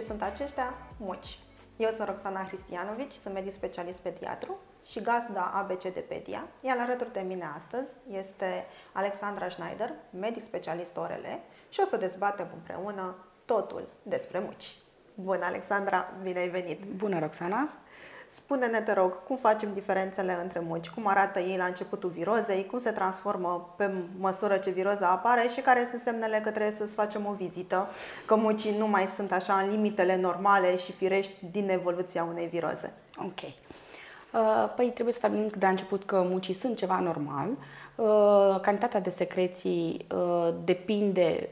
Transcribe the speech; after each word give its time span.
sunt 0.00 0.22
aceștia? 0.22 0.74
Muci. 0.96 1.38
Eu 1.76 1.90
sunt 1.90 2.08
Roxana 2.08 2.46
Cristianovici, 2.46 3.12
sunt 3.12 3.34
medic 3.34 3.52
specialist 3.52 4.00
pediatru 4.00 4.58
și 4.84 5.00
gazda 5.00 5.52
ABCDpedia, 5.54 6.46
iar 6.60 6.78
alături 6.78 7.12
de 7.12 7.20
mine 7.20 7.48
astăzi 7.56 7.90
este 8.10 8.66
Alexandra 8.92 9.48
Schneider, 9.48 9.92
medic 10.10 10.44
specialist 10.44 10.96
ORL 10.96 11.26
și 11.68 11.80
o 11.80 11.86
să 11.86 11.96
dezbatem 11.96 12.48
împreună 12.54 13.14
totul 13.44 13.88
despre 14.02 14.38
muci. 14.38 14.74
Bună, 15.14 15.44
Alexandra, 15.44 16.12
bine 16.22 16.38
ai 16.38 16.48
venit! 16.48 16.84
Bună, 16.84 17.18
Roxana! 17.18 17.68
Spune-ne, 18.28 18.80
te 18.80 18.92
rog, 18.92 19.24
cum 19.24 19.36
facem 19.36 19.72
diferențele 19.74 20.38
între 20.42 20.58
muci? 20.58 20.88
Cum 20.88 21.06
arată 21.06 21.38
ei 21.38 21.56
la 21.56 21.64
începutul 21.64 22.10
virozei? 22.10 22.66
Cum 22.66 22.80
se 22.80 22.90
transformă 22.90 23.74
pe 23.76 23.90
măsură 24.18 24.56
ce 24.56 24.70
viroza 24.70 25.08
apare? 25.08 25.48
Și 25.48 25.60
care 25.60 25.86
sunt 25.90 26.00
semnele 26.00 26.40
că 26.44 26.50
trebuie 26.50 26.72
să-ți 26.72 26.94
facem 26.94 27.26
o 27.26 27.32
vizită? 27.32 27.88
Că 28.26 28.36
mucii 28.36 28.78
nu 28.78 28.86
mai 28.86 29.06
sunt 29.06 29.32
așa 29.32 29.54
în 29.54 29.70
limitele 29.70 30.16
normale 30.16 30.76
și 30.76 30.92
firești 30.92 31.32
din 31.50 31.68
evoluția 31.68 32.24
unei 32.24 32.46
viroze. 32.46 32.92
Ok. 33.18 33.40
Uh, 34.36 34.68
păi 34.76 34.86
trebuie 34.86 35.12
să 35.12 35.18
stabilim 35.18 35.46
de 35.46 35.56
la 35.60 35.68
început 35.68 36.04
că 36.04 36.24
mucii 36.28 36.54
sunt 36.54 36.76
ceva 36.76 37.00
normal. 37.00 37.48
Uh, 37.94 38.60
cantitatea 38.60 39.00
de 39.00 39.10
secreții 39.10 40.06
uh, 40.14 40.54
depinde 40.64 41.48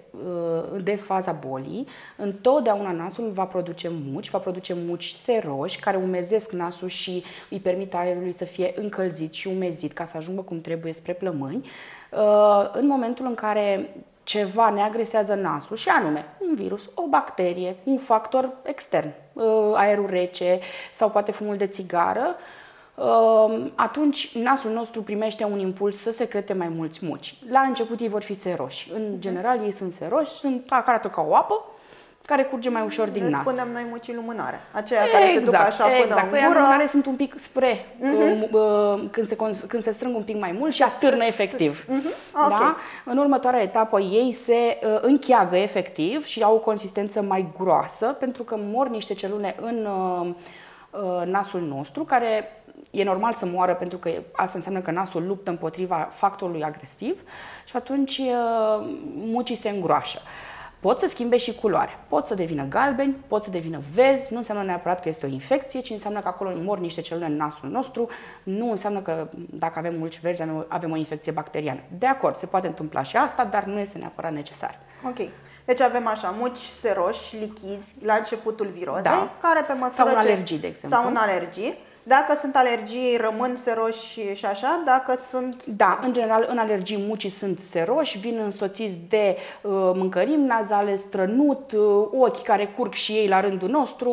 de 0.83 0.97
faza 0.97 1.33
bolii. 1.33 1.87
Întotdeauna 2.17 2.93
nasul 2.93 3.31
va 3.31 3.45
produce 3.45 3.91
muci, 4.13 4.31
va 4.31 4.39
produce 4.39 4.75
muci 4.87 5.15
seroși 5.23 5.81
care 5.81 5.97
umezesc 5.97 6.53
nasul 6.53 6.89
și 6.89 7.25
îi 7.51 7.59
permit 7.59 7.95
aerului 7.95 8.33
să 8.33 8.45
fie 8.45 8.73
încălzit 8.77 9.33
și 9.33 9.49
umezit 9.49 9.93
ca 9.93 10.05
să 10.05 10.17
ajungă 10.17 10.41
cum 10.41 10.61
trebuie 10.61 10.93
spre 10.93 11.13
plămâni. 11.13 11.69
În 12.73 12.87
momentul 12.87 13.27
în 13.27 13.35
care 13.35 13.91
ceva 14.23 14.71
ne 14.71 14.83
agresează 14.83 15.35
nasul 15.35 15.77
și 15.77 15.89
anume 15.89 16.25
un 16.49 16.55
virus, 16.55 16.91
o 16.95 17.07
bacterie, 17.09 17.77
un 17.85 17.99
factor 17.99 18.51
extern, 18.63 19.13
aerul 19.75 20.07
rece 20.07 20.59
sau 20.93 21.11
poate 21.11 21.33
fumul 21.33 21.57
de 21.57 21.67
țigară, 21.67 22.27
Ehm, 22.27 22.64
atunci 23.75 24.37
nasul 24.37 24.71
nostru 24.71 25.03
primește 25.03 25.45
un 25.45 25.59
impuls 25.59 25.97
să 25.97 26.11
secrete 26.11 26.53
mai 26.53 26.69
mulți 26.69 27.07
muci. 27.07 27.37
La 27.51 27.61
început 27.61 28.01
ei 28.01 28.09
vor 28.09 28.23
fi 28.23 28.41
seroși. 28.41 28.91
În 28.95 29.03
mhm. 29.11 29.21
general 29.21 29.61
ei 29.65 29.73
sunt 29.73 29.93
seroși, 29.93 30.31
sunt 30.31 30.65
arată 30.69 31.09
ca 31.09 31.25
o 31.29 31.37
apă, 31.37 31.65
care 32.27 32.43
curge 32.43 32.69
mai 32.69 32.83
ușor 32.85 33.09
din 33.09 33.27
nas. 33.27 33.41
spunem 33.41 33.69
noi 33.73 33.87
mucii 33.91 34.15
lumânare, 34.15 34.61
aceia 34.73 35.01
exact, 35.05 35.23
care 35.23 35.33
se 35.33 35.39
duc 35.39 35.53
exact, 35.53 35.69
așa 35.69 35.85
până 35.85 36.05
exact. 36.05 36.33
în 36.33 36.39
gură. 36.39 36.59
lumânare 36.59 36.87
sunt 36.87 37.07
un 37.07 37.15
pic 37.15 37.39
spre, 37.39 37.75
uh-huh. 37.75 39.11
când, 39.11 39.29
se, 39.29 39.37
când 39.67 39.83
se 39.83 39.91
strâng 39.91 40.17
un 40.17 40.23
pic 40.23 40.39
mai 40.39 40.57
mult 40.59 40.73
și 40.73 40.83
atârnă 40.83 41.25
efectiv. 41.25 41.85
Uh-huh. 41.85 42.35
Okay. 42.35 42.59
Da? 42.59 42.77
În 43.05 43.19
următoarea 43.19 43.63
etapă 43.63 44.01
ei 44.01 44.33
se 44.33 44.79
uh, 44.83 44.99
încheagă 45.01 45.57
efectiv 45.57 46.25
și 46.25 46.43
au 46.43 46.55
o 46.55 46.59
consistență 46.59 47.23
mai 47.23 47.53
groasă 47.59 48.07
pentru 48.07 48.43
că 48.43 48.57
mor 48.59 48.89
niște 48.89 49.15
celule 49.15 49.57
în 49.61 49.87
uh, 49.87 50.27
uh, 50.27 50.35
nasul 51.25 51.61
nostru 51.61 52.05
care 52.05 52.45
e 52.91 53.05
normal 53.05 53.33
să 53.33 53.47
moară 53.47 53.75
pentru 53.75 53.99
că 53.99 54.11
asta 54.33 54.53
înseamnă 54.57 54.81
că 54.81 54.91
nasul 54.91 55.27
luptă 55.27 55.51
împotriva 55.51 56.09
factorului 56.11 56.63
agresiv 56.63 57.23
și 57.65 57.77
atunci 57.77 58.19
uh, 58.19 58.87
mucii 59.15 59.57
se 59.57 59.69
îngroașă. 59.69 60.19
Pot 60.81 60.99
să 60.99 61.07
schimbe 61.09 61.37
și 61.37 61.55
culoare. 61.55 61.99
Pot 62.09 62.27
să 62.27 62.35
devină 62.35 62.65
galbeni, 62.69 63.17
pot 63.27 63.43
să 63.43 63.51
devină 63.51 63.81
verzi, 63.95 64.33
nu 64.33 64.39
înseamnă 64.39 64.65
neapărat 64.65 65.01
că 65.01 65.09
este 65.09 65.27
o 65.27 65.29
infecție, 65.29 65.81
ci 65.81 65.91
înseamnă 65.91 66.21
că 66.21 66.29
acolo 66.29 66.51
mor 66.63 66.79
niște 66.79 67.01
celule 67.01 67.27
în 67.27 67.37
nasul 67.37 67.69
nostru, 67.69 68.09
nu 68.43 68.71
înseamnă 68.71 69.01
că 69.01 69.29
dacă 69.51 69.79
avem 69.79 69.99
mulți 69.99 70.19
verzi 70.21 70.43
avem 70.69 70.91
o 70.91 70.97
infecție 70.97 71.33
bacteriană. 71.33 71.81
De 71.99 72.07
acord, 72.07 72.37
se 72.37 72.47
poate 72.47 72.67
întâmpla 72.67 73.03
și 73.03 73.17
asta, 73.17 73.45
dar 73.45 73.65
nu 73.65 73.79
este 73.79 73.99
neapărat 73.99 74.33
necesar. 74.33 74.79
Ok. 75.07 75.29
Deci 75.65 75.81
avem 75.81 76.07
așa, 76.07 76.35
muci 76.39 76.59
seroși, 76.59 77.37
lichizi 77.37 77.95
la 78.03 78.15
începutul 78.15 78.67
virozei, 78.67 79.03
da. 79.03 79.31
care 79.41 79.61
pe 79.61 79.73
măsură 79.73 79.93
sau 79.95 80.07
un 80.07 80.13
ce... 80.13 80.19
alergii, 80.19 80.59
de 80.59 80.67
exemplu. 80.67 80.99
Sau 80.99 81.09
un 81.09 81.17
alergii 81.17 81.79
dacă 82.07 82.39
sunt 82.41 82.57
alergii, 82.57 83.17
rămân 83.21 83.57
seroși 83.57 84.33
și 84.35 84.47
așa, 84.47 84.83
dacă 84.85 85.19
sunt... 85.29 85.65
Da, 85.65 85.99
în 86.03 86.13
general, 86.13 86.47
în 86.51 86.59
alergii 86.59 87.05
mucii 87.07 87.31
sunt 87.31 87.61
seroși, 87.61 88.19
vin 88.19 88.41
însoțiți 88.45 88.99
de 89.09 89.37
uh, 89.63 89.71
mâncărimi 89.73 90.47
nazale, 90.47 90.97
strănut, 90.97 91.73
uh, 91.73 92.09
ochi 92.13 92.43
care 92.43 92.67
curg 92.67 92.93
și 92.93 93.13
ei 93.13 93.29
la 93.29 93.41
rândul 93.41 93.69
nostru. 93.69 94.11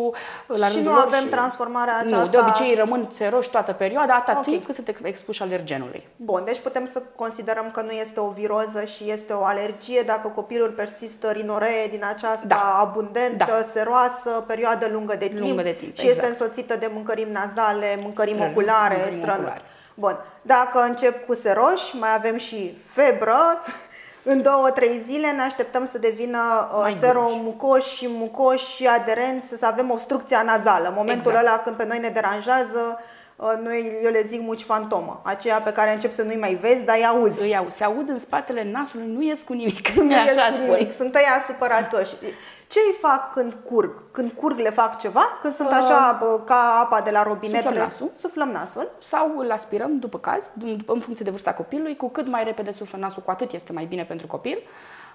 Uh, 0.48 0.58
la 0.58 0.68
și 0.68 0.76
rândul 0.76 0.94
nu 0.94 1.00
avem 1.00 1.20
și... 1.20 1.28
transformarea 1.28 1.98
aceasta... 1.98 2.24
Nu, 2.24 2.30
de 2.30 2.38
obicei 2.38 2.76
rămân 2.76 3.10
seroși 3.14 3.50
toată 3.50 3.72
perioada, 3.72 4.14
atâta 4.14 4.40
okay. 4.40 4.52
timp 4.52 4.66
cât 4.66 4.76
sunt 4.76 4.98
expuși 5.04 5.42
alergenului. 5.42 6.08
Bun, 6.16 6.42
deci 6.46 6.60
putem 6.60 6.88
să 6.88 7.02
considerăm 7.16 7.72
că 7.72 7.82
nu 7.82 7.92
este 7.92 8.20
o 8.20 8.30
viroză 8.30 8.84
și 8.86 9.12
este 9.12 9.34
o 9.34 9.44
alergie 9.44 10.02
dacă 10.06 10.28
copilul 10.28 10.70
persistă 10.70 11.30
rinoree 11.32 11.88
din 11.90 12.04
aceasta 12.10 12.48
da. 12.48 12.78
abundentă, 12.80 13.46
da. 13.48 13.62
seroasă, 13.72 14.30
perioadă 14.48 14.90
lungă 14.92 15.16
de 15.20 15.26
timp, 15.26 15.40
lungă 15.40 15.62
de 15.62 15.76
timp 15.80 15.98
și 15.98 16.06
exact. 16.06 16.28
este 16.28 16.44
însoțită 16.44 16.76
de 16.76 16.90
mâncărimi 16.94 17.32
nazale 17.32 17.81
ale 17.82 18.00
mâncării 18.02 18.34
Strănut, 18.34 18.56
oculare, 18.56 19.10
strănut. 19.12 19.54
Bun. 19.94 20.18
Dacă 20.42 20.82
încep 20.82 21.26
cu 21.26 21.34
seroși, 21.34 21.96
mai 22.00 22.14
avem 22.16 22.38
și 22.38 22.78
febră. 22.94 23.64
În 24.24 24.42
două, 24.42 24.70
trei 24.70 25.02
zile 25.06 25.32
ne 25.32 25.42
așteptăm 25.42 25.88
să 25.92 25.98
devină 25.98 26.40
uh, 26.78 26.96
seromucoși 27.00 27.96
și 27.96 28.08
mucoși 28.10 28.76
și 28.76 28.88
aderenți, 28.88 29.58
să 29.58 29.66
avem 29.66 29.92
obstrucția 29.92 30.42
nazală. 30.42 30.88
În 30.88 30.94
momentul 30.96 31.32
exact. 31.32 31.48
ăla 31.48 31.58
când 31.58 31.76
pe 31.76 31.86
noi 31.86 32.00
ne 32.00 32.10
deranjează, 32.10 33.00
uh, 33.36 33.54
noi, 33.64 34.00
eu 34.04 34.12
le 34.12 34.22
zic 34.22 34.42
muci 34.42 34.62
fantomă, 34.62 35.22
aceea 35.24 35.62
pe 35.62 35.72
care 35.72 35.94
încep 35.94 36.12
să 36.12 36.22
nu-i 36.22 36.38
mai 36.38 36.54
vezi, 36.54 36.84
dar 36.84 36.96
îi 36.96 37.06
auzi. 37.06 37.42
Îi 37.42 37.58
auzi, 37.58 37.76
se 37.76 37.84
aud 37.84 38.10
în 38.10 38.20
spatele 38.20 38.72
nasului, 38.72 39.08
nu 39.14 39.22
ies 39.22 39.42
cu 39.42 39.54
nimic. 39.54 39.90
Nu 39.90 40.12
ies 40.26 40.36
cu 40.36 40.72
nimic, 40.72 40.96
sunt 40.96 41.16
ăia 41.16 41.44
supăratoși. 41.48 42.14
Ce 42.72 42.80
îi 42.80 42.96
fac 43.00 43.32
când 43.32 43.58
curg? 43.66 44.04
Când 44.12 44.32
curg 44.32 44.60
le 44.60 44.70
fac 44.70 44.98
ceva? 44.98 45.24
Când 45.42 45.56
sunt 45.56 45.72
așa 45.72 46.20
uh, 46.22 46.28
bă, 46.28 46.40
ca 46.46 46.80
apa 46.84 47.02
de 47.02 47.10
la 47.10 47.24
robinet? 47.24 47.62
Suflăm 47.62 47.82
nasul. 47.82 48.12
Suflăm 48.14 48.50
nasul. 48.50 48.92
Sau 49.00 49.38
îl 49.38 49.52
aspirăm 49.52 50.00
după 50.00 50.18
caz, 50.18 50.52
în 50.86 51.00
funcție 51.00 51.26
de 51.26 51.30
vârsta 51.30 51.54
copilului. 51.54 51.96
Cu 51.96 52.10
cât 52.10 52.28
mai 52.28 52.44
repede 52.44 52.72
suflăm 52.72 53.00
nasul, 53.00 53.22
cu 53.26 53.32
atât 53.32 53.52
este 53.52 53.72
mai 53.74 53.86
bine 53.86 54.04
pentru 54.04 54.28
copil. 54.28 54.58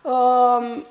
Uh, 0.02 0.82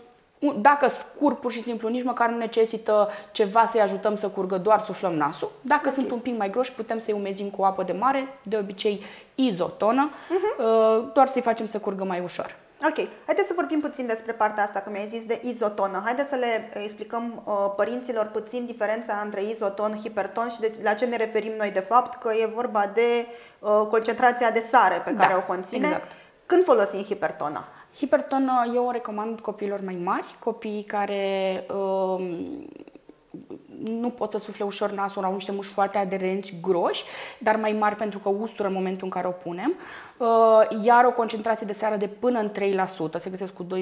dacă 0.56 0.88
scurg 0.88 1.38
pur 1.38 1.52
și 1.52 1.62
simplu, 1.62 1.90
nici 1.90 2.04
măcar 2.04 2.30
nu 2.30 2.38
necesită 2.38 3.10
ceva 3.32 3.66
să-i 3.66 3.82
ajutăm 3.82 4.16
să 4.16 4.28
curgă, 4.28 4.58
doar 4.58 4.80
suflăm 4.80 5.14
nasul. 5.14 5.52
Dacă 5.62 5.82
okay. 5.82 5.94
sunt 5.94 6.12
un 6.12 6.20
pic 6.20 6.38
mai 6.38 6.50
groși, 6.50 6.72
putem 6.72 6.98
să-i 6.98 7.14
umezim 7.14 7.50
cu 7.50 7.64
apă 7.64 7.84
de 7.84 7.96
mare, 8.00 8.38
de 8.44 8.58
obicei 8.58 9.04
izotonă, 9.36 10.10
uh-huh. 10.10 11.14
doar 11.14 11.28
să-i 11.28 11.42
facem 11.42 11.68
să 11.68 11.80
curgă 11.80 12.04
mai 12.04 12.22
ușor. 12.24 12.56
Ok, 12.90 13.08
haideți 13.26 13.48
să 13.48 13.54
vorbim 13.56 13.80
puțin 13.80 14.06
despre 14.08 14.32
partea 14.32 14.64
asta, 14.64 14.80
că 14.80 14.90
mi-ai 14.90 15.08
zis 15.08 15.26
de 15.26 15.42
izotonă. 15.44 16.02
Haideți 16.06 16.30
să 16.30 16.36
le 16.36 16.72
explicăm 16.84 17.42
uh, 17.46 17.54
părinților 17.76 18.26
puțin 18.26 18.66
diferența 18.66 19.22
între 19.24 19.44
izoton, 19.44 20.00
hiperton 20.02 20.50
și 20.50 20.60
de, 20.60 20.74
la 20.84 20.94
ce 20.94 21.06
ne 21.06 21.16
referim 21.16 21.54
noi 21.58 21.72
de 21.72 21.80
fapt, 21.80 22.20
că 22.20 22.34
e 22.34 22.52
vorba 22.54 22.92
de 22.94 23.26
uh, 23.60 23.88
concentrația 23.90 24.52
de 24.52 24.60
sare 24.60 25.02
pe 25.06 25.14
care 25.14 25.34
da, 25.34 25.38
o 25.38 25.42
conține. 25.42 25.86
Exact. 25.86 26.12
Când 26.46 26.64
folosim 26.64 27.04
hipertona? 27.04 27.68
Hipertonă 27.96 28.72
eu 28.74 28.86
o 28.86 28.92
recomand 28.92 29.40
copiilor 29.40 29.80
mai 29.84 30.00
mari, 30.04 30.36
copiii 30.40 30.84
care 30.84 31.66
uh, 31.70 32.28
nu 33.86 34.10
pot 34.10 34.32
să 34.32 34.38
sufle 34.38 34.66
ușor 34.66 34.92
nasul, 34.92 35.24
au 35.24 35.34
niște 35.34 35.52
muși 35.52 35.72
foarte 35.72 35.98
aderenți, 35.98 36.54
groși, 36.62 37.04
dar 37.40 37.56
mai 37.56 37.72
mari 37.72 37.96
pentru 37.96 38.20
că 38.20 38.30
ustură 38.30 38.68
în 38.68 38.74
momentul 38.74 39.04
în 39.04 39.10
care 39.10 39.28
o 39.28 39.32
punem. 39.32 39.74
Uh, 40.18 40.28
iar 40.84 41.06
o 41.06 41.12
concentrație 41.12 41.66
de 41.66 41.74
seară 41.74 41.96
de 41.96 42.08
până 42.08 42.40
în 42.40 42.52
3%, 43.18 43.20
se 43.20 43.30
găsesc 43.30 43.54
cu 43.54 43.64
2,2-2,6-3%. 43.64 43.76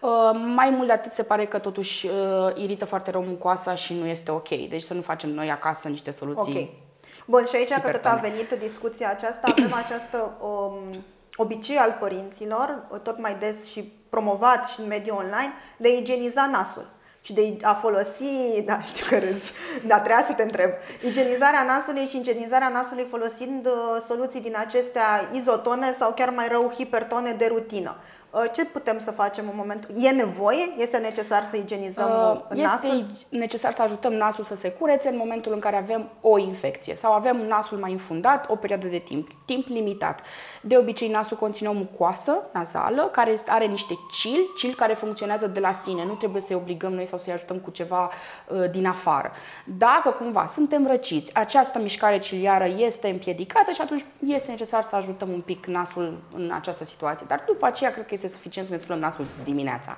Uh, 0.00 0.10
mai 0.54 0.70
mult 0.70 0.86
de 0.86 0.92
atât 0.92 1.12
se 1.12 1.22
pare 1.22 1.46
că 1.46 1.58
totuși 1.58 2.06
uh, 2.06 2.12
irită 2.54 2.84
foarte 2.84 3.10
rău 3.10 3.22
mucoasa 3.22 3.74
și 3.74 3.94
nu 3.94 4.06
este 4.06 4.30
ok. 4.30 4.48
Deci 4.48 4.82
să 4.82 4.94
nu 4.94 5.00
facem 5.00 5.30
noi 5.30 5.50
acasă 5.50 5.88
niște 5.88 6.10
soluții. 6.10 6.52
Okay. 6.52 6.82
Bun, 7.26 7.44
și 7.46 7.56
aici 7.56 7.72
că 7.72 7.90
tot 7.90 8.04
a 8.04 8.14
venit 8.14 8.50
discuția 8.50 9.10
aceasta, 9.10 9.52
avem 9.56 9.74
această 9.84 10.36
um, 10.40 11.04
obicei 11.36 11.76
al 11.76 11.96
părinților, 12.00 12.86
tot 13.02 13.18
mai 13.18 13.36
des 13.40 13.66
și 13.66 13.92
promovat 14.08 14.68
și 14.68 14.80
în 14.80 14.86
mediul 14.86 15.16
online, 15.16 15.52
de 15.76 15.88
a 15.88 15.98
igieniza 15.98 16.48
nasul 16.52 16.86
și 17.26 17.32
de 17.32 17.56
a 17.62 17.72
folosi, 17.72 18.62
da, 18.64 18.82
știu 18.90 19.06
că 19.08 19.18
râzi, 19.18 19.52
dar 19.86 20.00
trebuia 20.00 20.24
să 20.26 20.32
te 20.32 20.42
întreb, 20.42 20.70
igienizarea 21.04 21.64
nasului 21.66 22.06
și 22.06 22.16
igienizarea 22.16 22.68
nasului 22.68 23.06
folosind 23.10 23.66
uh, 23.66 24.02
soluții 24.06 24.40
din 24.40 24.54
acestea 24.58 25.30
izotone 25.32 25.92
sau 25.92 26.12
chiar 26.12 26.30
mai 26.30 26.48
rău 26.48 26.72
hipertone 26.76 27.32
de 27.32 27.46
rutină. 27.52 27.96
Uh, 28.34 28.44
ce 28.52 28.64
putem 28.64 28.98
să 28.98 29.10
facem 29.10 29.44
în 29.48 29.56
momentul? 29.56 29.90
E 29.98 30.10
nevoie? 30.10 30.74
Este 30.78 30.96
necesar 30.96 31.44
să 31.44 31.56
igienizăm 31.56 32.08
uh, 32.08 32.40
este 32.50 32.62
nasul? 32.62 32.88
Este 32.90 33.26
necesar 33.28 33.72
să 33.72 33.82
ajutăm 33.82 34.12
nasul 34.12 34.44
să 34.44 34.56
se 34.56 34.70
curețe 34.70 35.08
în 35.08 35.16
momentul 35.16 35.52
în 35.52 35.58
care 35.58 35.76
avem 35.76 36.10
o 36.20 36.38
infecție 36.38 36.96
sau 36.96 37.12
avem 37.12 37.36
nasul 37.36 37.78
mai 37.78 37.90
infundat 37.90 38.46
o 38.50 38.56
perioadă 38.56 38.86
de 38.86 38.98
timp, 38.98 39.28
timp 39.44 39.66
limitat. 39.66 40.20
De 40.60 40.76
obicei 40.76 41.08
nasul 41.08 41.36
conține 41.36 41.68
o 41.68 41.72
mucoasă 41.72 42.38
nazală 42.52 43.08
care 43.12 43.42
are 43.46 43.66
niște 43.66 43.94
cili, 44.12 44.50
cili 44.56 44.72
care 44.72 44.94
funcționează 44.94 45.46
de 45.46 45.60
la 45.60 45.72
sine. 45.72 46.04
Nu 46.04 46.14
trebuie 46.14 46.42
să-i 46.42 46.56
obligăm 46.56 46.92
noi 46.92 47.06
sau 47.06 47.18
să-i 47.18 47.32
ajutăm 47.32 47.58
cu 47.58 47.70
ceva 47.70 48.10
uh, 48.48 48.70
din 48.70 48.86
afară. 48.86 49.32
Dacă 49.64 50.10
cumva 50.10 50.46
suntem 50.52 50.86
răciți, 50.86 51.34
această 51.34 51.78
mișcare 51.78 52.18
ciliară 52.18 52.66
este 52.76 53.08
împiedicată 53.08 53.70
și 53.70 53.80
atunci 53.80 54.04
este 54.26 54.50
necesar 54.50 54.86
să 54.88 54.96
ajutăm 54.96 55.28
un 55.28 55.40
pic 55.40 55.66
nasul 55.66 56.18
în 56.34 56.50
această 56.54 56.84
situație. 56.84 57.26
Dar 57.28 57.44
după 57.46 57.66
aceea 57.66 57.90
cred 57.90 58.06
că 58.06 58.14
este 58.14 58.22
este 58.24 58.36
suficient 58.36 58.68
să 58.68 58.74
ne 58.74 58.80
spălăm 58.80 59.00
nasul 59.00 59.26
dimineața. 59.44 59.96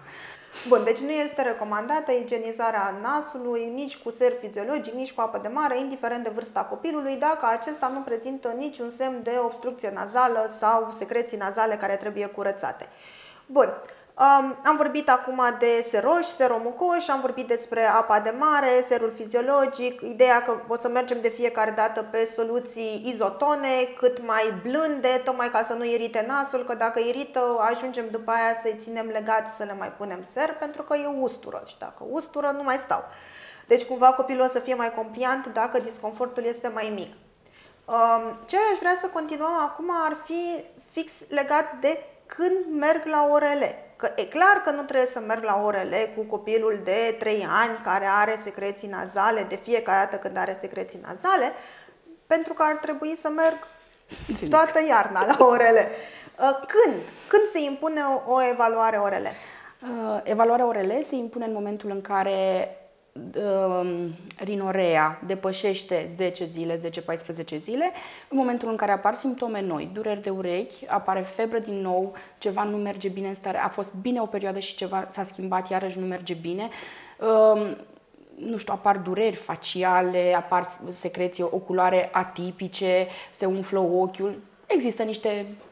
Bun, 0.69 0.85
deci 0.85 0.99
nu 0.99 1.11
este 1.11 1.43
recomandată 1.43 2.13
igienizarea 2.13 2.95
nasului 3.03 3.71
nici 3.75 3.97
cu 3.97 4.11
ser 4.11 4.33
fiziologic, 4.41 4.95
nici 4.95 5.13
cu 5.13 5.21
apă 5.21 5.39
de 5.43 5.49
mare, 5.49 5.79
indiferent 5.79 6.23
de 6.23 6.31
vârsta 6.35 6.61
copilului, 6.61 7.17
dacă 7.17 7.47
acesta 7.61 7.89
nu 7.89 8.01
prezintă 8.01 8.55
niciun 8.59 8.91
semn 8.91 9.23
de 9.23 9.33
obstrucție 9.45 9.91
nazală 9.95 10.55
sau 10.59 10.95
secreții 10.99 11.37
nazale 11.37 11.75
care 11.75 11.97
trebuie 11.97 12.27
curățate. 12.27 12.89
Bun, 13.47 13.69
Um, 13.69 13.96
am 14.63 14.77
vorbit 14.77 15.09
acum 15.09 15.41
de 15.59 15.87
seroși, 15.89 16.35
seromucoși, 16.35 17.11
am 17.11 17.21
vorbit 17.21 17.47
despre 17.47 17.85
apa 17.85 18.21
de 18.21 18.35
mare, 18.39 18.85
serul 18.87 19.13
fiziologic, 19.17 20.01
ideea 20.01 20.43
că 20.43 20.57
o 20.69 20.77
să 20.77 20.89
mergem 20.89 21.21
de 21.21 21.29
fiecare 21.29 21.71
dată 21.71 22.03
pe 22.11 22.31
soluții 22.35 23.03
izotone, 23.07 23.69
cât 23.99 24.27
mai 24.27 24.55
blânde, 24.63 25.21
tocmai 25.25 25.51
ca 25.51 25.63
să 25.63 25.73
nu 25.73 25.85
irite 25.85 26.25
nasul, 26.29 26.65
că 26.65 26.75
dacă 26.75 27.01
irită, 27.01 27.57
ajungem 27.61 28.05
după 28.11 28.31
aia 28.31 28.59
să-i 28.63 28.79
ținem 28.83 29.07
legat 29.07 29.55
să 29.57 29.65
le 29.65 29.75
mai 29.79 29.93
punem 29.93 30.27
ser, 30.33 30.55
pentru 30.59 30.83
că 30.83 30.97
e 30.97 31.07
ustură 31.21 31.63
și 31.67 31.79
dacă 31.79 32.05
ustură, 32.11 32.51
nu 32.57 32.63
mai 32.63 32.77
stau. 32.77 33.05
Deci 33.67 33.85
cumva 33.85 34.13
copilul 34.13 34.45
o 34.45 34.49
să 34.49 34.59
fie 34.59 34.75
mai 34.75 34.93
compliant 34.95 35.47
dacă 35.47 35.79
disconfortul 35.79 36.45
este 36.45 36.69
mai 36.69 36.93
mic. 36.95 37.13
Um, 37.85 38.39
ce 38.47 38.57
aș 38.57 38.79
vrea 38.79 38.97
să 39.01 39.07
continuăm 39.07 39.59
acum 39.59 39.91
ar 40.05 40.17
fi 40.25 40.65
fix 40.93 41.13
legat 41.29 41.73
de 41.81 42.05
când 42.27 42.81
merg 42.81 43.05
la 43.05 43.29
orele. 43.31 43.86
Că 43.97 44.13
e 44.17 44.25
clar 44.25 44.63
că 44.65 44.71
nu 44.71 44.83
trebuie 44.83 45.09
să 45.13 45.21
merg 45.21 45.45
la 45.45 45.63
orele 45.65 46.13
cu 46.17 46.23
copilul 46.23 46.81
de 46.85 47.17
3 47.19 47.47
ani 47.51 47.79
care 47.83 48.05
are 48.05 48.41
secreții 48.43 48.89
nazale 48.89 49.47
de 49.49 49.57
fiecare 49.63 50.05
dată 50.05 50.17
când 50.17 50.37
are 50.37 50.57
secreții 50.61 51.01
nazale, 51.07 51.53
pentru 52.27 52.53
că 52.53 52.63
ar 52.63 52.77
trebui 52.77 53.17
să 53.21 53.29
merg 53.29 53.57
toată 54.51 54.81
iarna 54.89 55.27
la 55.27 55.45
orele. 55.45 55.89
Uh, 56.41 56.59
când? 56.67 57.03
Când 57.29 57.43
se 57.53 57.59
impune 57.59 58.01
o, 58.27 58.33
o 58.33 58.43
evaluare 58.43 58.97
orele? 58.97 59.33
Uh, 59.83 60.21
evaluarea 60.23 60.67
orele 60.67 61.03
se 61.03 61.15
impune 61.15 61.45
în 61.45 61.53
momentul 61.53 61.91
în 61.91 62.01
care 62.01 62.69
Um, 62.69 62.86
rinorea 64.37 65.21
depășește 65.27 66.11
10 66.15 66.45
zile, 66.45 66.81
10-14 66.81 67.57
zile, 67.57 67.93
în 68.29 68.37
momentul 68.39 68.69
în 68.69 68.77
care 68.77 68.93
apar 68.93 69.15
simptome 69.15 69.61
noi, 69.61 69.91
dureri 69.93 70.23
de 70.23 70.31
urechi, 70.31 70.87
apare 70.87 71.21
febră 71.21 71.59
din 71.59 71.81
nou, 71.81 72.15
ceva 72.39 72.63
nu 72.63 72.77
merge 72.77 73.09
bine 73.09 73.29
în 73.29 73.35
stare, 73.35 73.59
a 73.59 73.69
fost 73.69 73.93
bine 74.01 74.21
o 74.21 74.27
perioadă 74.27 74.59
și 74.59 74.77
ceva 74.77 75.09
s-a 75.11 75.25
schimbat, 75.25 75.71
iarăși 75.71 75.99
nu 75.99 76.07
merge 76.07 76.35
bine, 76.35 76.69
um, 77.21 77.77
nu 78.37 78.57
știu, 78.57 78.73
apar 78.73 78.97
dureri 78.97 79.37
faciale, 79.37 80.35
apar 80.37 80.69
secreții 80.91 81.43
oculare 81.43 82.09
atipice, 82.13 83.07
se 83.31 83.47
umflă 83.47 83.79
ochiul, 83.79 84.43
există 84.67 85.03
niște 85.03 85.47
Uh, 85.61 85.66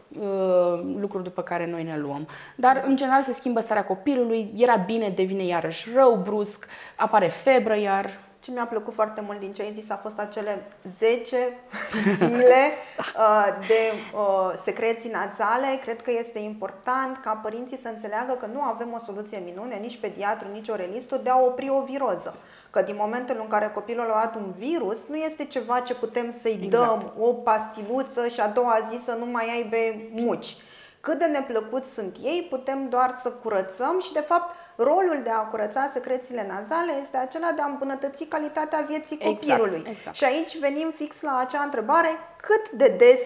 lucruri 0.97 1.25
după 1.25 1.43
care 1.43 1.67
noi 1.67 1.83
ne 1.83 1.99
luăm. 1.99 2.29
Dar, 2.57 2.83
în 2.87 2.97
general, 2.97 3.23
se 3.23 3.33
schimbă 3.33 3.61
starea 3.61 3.85
copilului, 3.85 4.53
era 4.57 4.77
bine, 4.77 5.09
devine 5.09 5.45
iarăși 5.45 5.89
rău, 5.95 6.17
brusc, 6.17 6.67
apare 6.97 7.29
febră 7.29 7.77
iar. 7.77 8.11
Ce 8.41 8.51
mi-a 8.51 8.67
plăcut 8.67 8.95
foarte 8.95 9.21
mult 9.27 9.39
din 9.39 9.53
ce 9.53 9.63
ai 9.63 9.73
zis 9.81 9.91
a 9.91 9.97
fost 9.97 10.19
acele 10.19 10.63
10 10.97 11.37
zile 12.27 12.71
uh, 13.17 13.47
de 13.67 13.93
uh, 14.15 14.53
secreții 14.63 15.11
nazale. 15.11 15.67
Cred 15.83 16.03
că 16.03 16.11
este 16.19 16.39
important 16.39 17.19
ca 17.23 17.41
părinții 17.43 17.79
să 17.79 17.89
înțeleagă 17.89 18.33
că 18.33 18.47
nu 18.47 18.61
avem 18.61 18.93
o 18.95 19.05
soluție 19.05 19.43
minune, 19.45 19.75
nici 19.75 19.99
pediatru, 20.01 20.47
nici 20.53 20.69
orelistul, 20.69 21.21
de 21.23 21.31
a 21.31 21.39
opri 21.39 21.69
o 21.71 21.85
viroză. 21.85 22.35
Că 22.75 22.83
din 22.83 22.97
momentul 22.99 23.37
în 23.41 23.49
care 23.49 23.71
copilul 23.75 24.05
a 24.05 24.07
luat 24.07 24.35
un 24.35 24.53
virus, 24.59 25.07
nu 25.09 25.17
este 25.17 25.45
ceva 25.45 25.81
ce 25.81 25.95
putem 25.95 26.33
să-i 26.41 26.61
exact. 26.63 26.71
dăm 26.71 27.13
o 27.19 27.33
pastiluță 27.33 28.29
și 28.29 28.41
a 28.41 28.49
doua 28.49 28.79
zi 28.91 29.05
să 29.05 29.17
nu 29.19 29.27
mai 29.27 29.51
aibă 29.55 29.77
muci. 30.11 30.57
Cât 31.01 31.19
de 31.19 31.25
neplăcuți 31.25 31.93
sunt 31.93 32.17
ei, 32.23 32.47
putem 32.51 32.89
doar 32.89 33.19
să 33.23 33.31
curățăm 33.31 34.01
și, 34.01 34.13
de 34.13 34.21
fapt, 34.21 34.55
rolul 34.77 35.21
de 35.23 35.31
a 35.31 35.39
curăța 35.39 35.91
secrețiile 35.93 36.47
nazale 36.49 36.93
este 37.03 37.17
acela 37.17 37.51
de 37.55 37.61
a 37.61 37.67
îmbunătăți 37.67 38.25
calitatea 38.25 38.85
vieții 38.89 39.19
exact, 39.21 39.39
copilului. 39.39 39.79
Exact, 39.79 39.97
exact. 39.97 40.17
Și 40.17 40.25
aici 40.25 40.59
venim 40.59 40.93
fix 40.97 41.21
la 41.21 41.39
acea 41.39 41.63
întrebare, 41.63 42.09
cât 42.37 42.71
de 42.71 42.95
des 42.99 43.21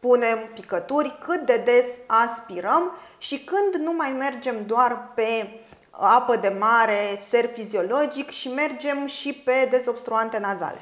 punem 0.00 0.38
picături, 0.54 1.18
cât 1.26 1.40
de 1.40 1.62
des 1.64 1.86
aspirăm 2.06 2.90
și 3.18 3.44
când 3.44 3.84
nu 3.84 3.92
mai 3.92 4.12
mergem 4.12 4.54
doar 4.66 5.12
pe 5.14 5.60
apă 5.98 6.36
de 6.36 6.56
mare, 6.58 7.18
ser 7.20 7.44
fiziologic 7.44 8.30
și 8.30 8.48
mergem 8.48 9.06
și 9.06 9.32
pe 9.32 9.68
dezobstruante 9.70 10.38
nazale. 10.38 10.78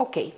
Ok. 0.00 0.14
Uh, 0.14 0.32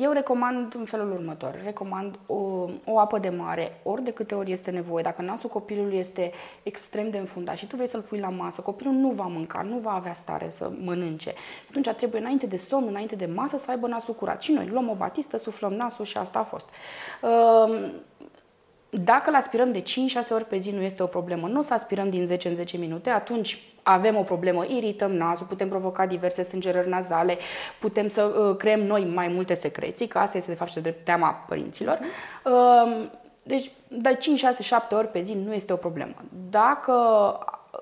eu 0.00 0.12
recomand 0.12 0.74
în 0.74 0.84
felul 0.84 1.12
următor. 1.12 1.60
Recomand 1.64 2.18
o, 2.26 2.68
o 2.84 2.98
apă 2.98 3.18
de 3.18 3.28
mare, 3.28 3.80
ori 3.82 4.02
de 4.02 4.10
câte 4.10 4.34
ori 4.34 4.52
este 4.52 4.70
nevoie. 4.70 5.02
Dacă 5.02 5.22
nasul 5.22 5.48
copilului 5.48 5.98
este 5.98 6.32
extrem 6.62 7.10
de 7.10 7.18
înfundat 7.18 7.56
și 7.56 7.66
tu 7.66 7.76
vrei 7.76 7.88
să-l 7.88 8.00
pui 8.00 8.18
la 8.18 8.28
masă, 8.28 8.60
copilul 8.60 8.92
nu 8.92 9.08
va 9.08 9.26
mânca, 9.26 9.62
nu 9.62 9.78
va 9.78 9.92
avea 9.92 10.14
stare 10.14 10.50
să 10.50 10.70
mănânce. 10.84 11.32
Atunci 11.68 11.88
trebuie 11.88 12.20
înainte 12.20 12.46
de 12.46 12.56
somn, 12.56 12.86
înainte 12.88 13.14
de 13.14 13.26
masă 13.26 13.58
să 13.58 13.70
aibă 13.70 13.86
nasul 13.86 14.14
curat. 14.14 14.42
Și 14.42 14.52
noi 14.52 14.68
luăm 14.68 14.88
o 14.88 14.94
batistă, 14.94 15.38
suflăm 15.38 15.72
nasul 15.72 16.04
și 16.04 16.16
asta 16.16 16.38
a 16.38 16.44
fost. 16.44 16.68
Uh, 18.92 19.00
dacă 19.00 19.30
îl 19.30 19.36
aspirăm 19.36 19.72
de 19.72 19.82
5-6 19.82 19.84
ori 20.30 20.44
pe 20.44 20.58
zi 20.58 20.70
nu 20.70 20.80
este 20.80 21.02
o 21.02 21.06
problemă, 21.06 21.48
nu 21.48 21.58
o 21.58 21.62
să 21.62 21.74
aspirăm 21.74 22.08
din 22.08 22.26
10 22.26 22.48
în 22.48 22.54
10 22.54 22.76
minute, 22.76 23.10
atunci 23.10 23.58
avem 23.82 24.16
o 24.16 24.22
problemă, 24.22 24.64
irităm 24.64 25.12
nasul, 25.12 25.46
putem 25.46 25.68
provoca 25.68 26.06
diverse 26.06 26.42
sângerări 26.42 26.88
nazale, 26.88 27.38
putem 27.80 28.08
să 28.08 28.22
uh, 28.22 28.56
creăm 28.56 28.80
noi 28.80 29.04
mai 29.04 29.28
multe 29.28 29.54
secreții, 29.54 30.06
că 30.06 30.18
asta 30.18 30.36
este 30.36 30.50
de 30.50 30.56
fapt 30.56 30.70
și 30.70 30.80
de 30.80 30.94
teama 31.04 31.44
părinților. 31.48 31.98
Uh, 32.44 33.08
deci 33.42 33.70
de 33.88 34.16
5, 34.20 34.38
6, 34.38 34.62
7 34.62 34.94
ori 34.94 35.08
pe 35.08 35.22
zi 35.22 35.32
nu 35.32 35.52
este 35.52 35.72
o 35.72 35.76
problemă. 35.76 36.14
Dacă 36.50 36.92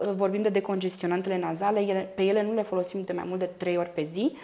uh, 0.00 0.12
vorbim 0.16 0.42
de 0.42 0.48
decongestionantele 0.48 1.38
nazale, 1.38 1.80
ele, 1.80 2.12
pe 2.14 2.22
ele 2.22 2.42
nu 2.42 2.54
le 2.54 2.62
folosim 2.62 3.02
de 3.04 3.12
mai 3.12 3.24
mult 3.26 3.38
de 3.38 3.50
3 3.56 3.76
ori 3.76 3.90
pe 3.94 4.02
zi, 4.02 4.36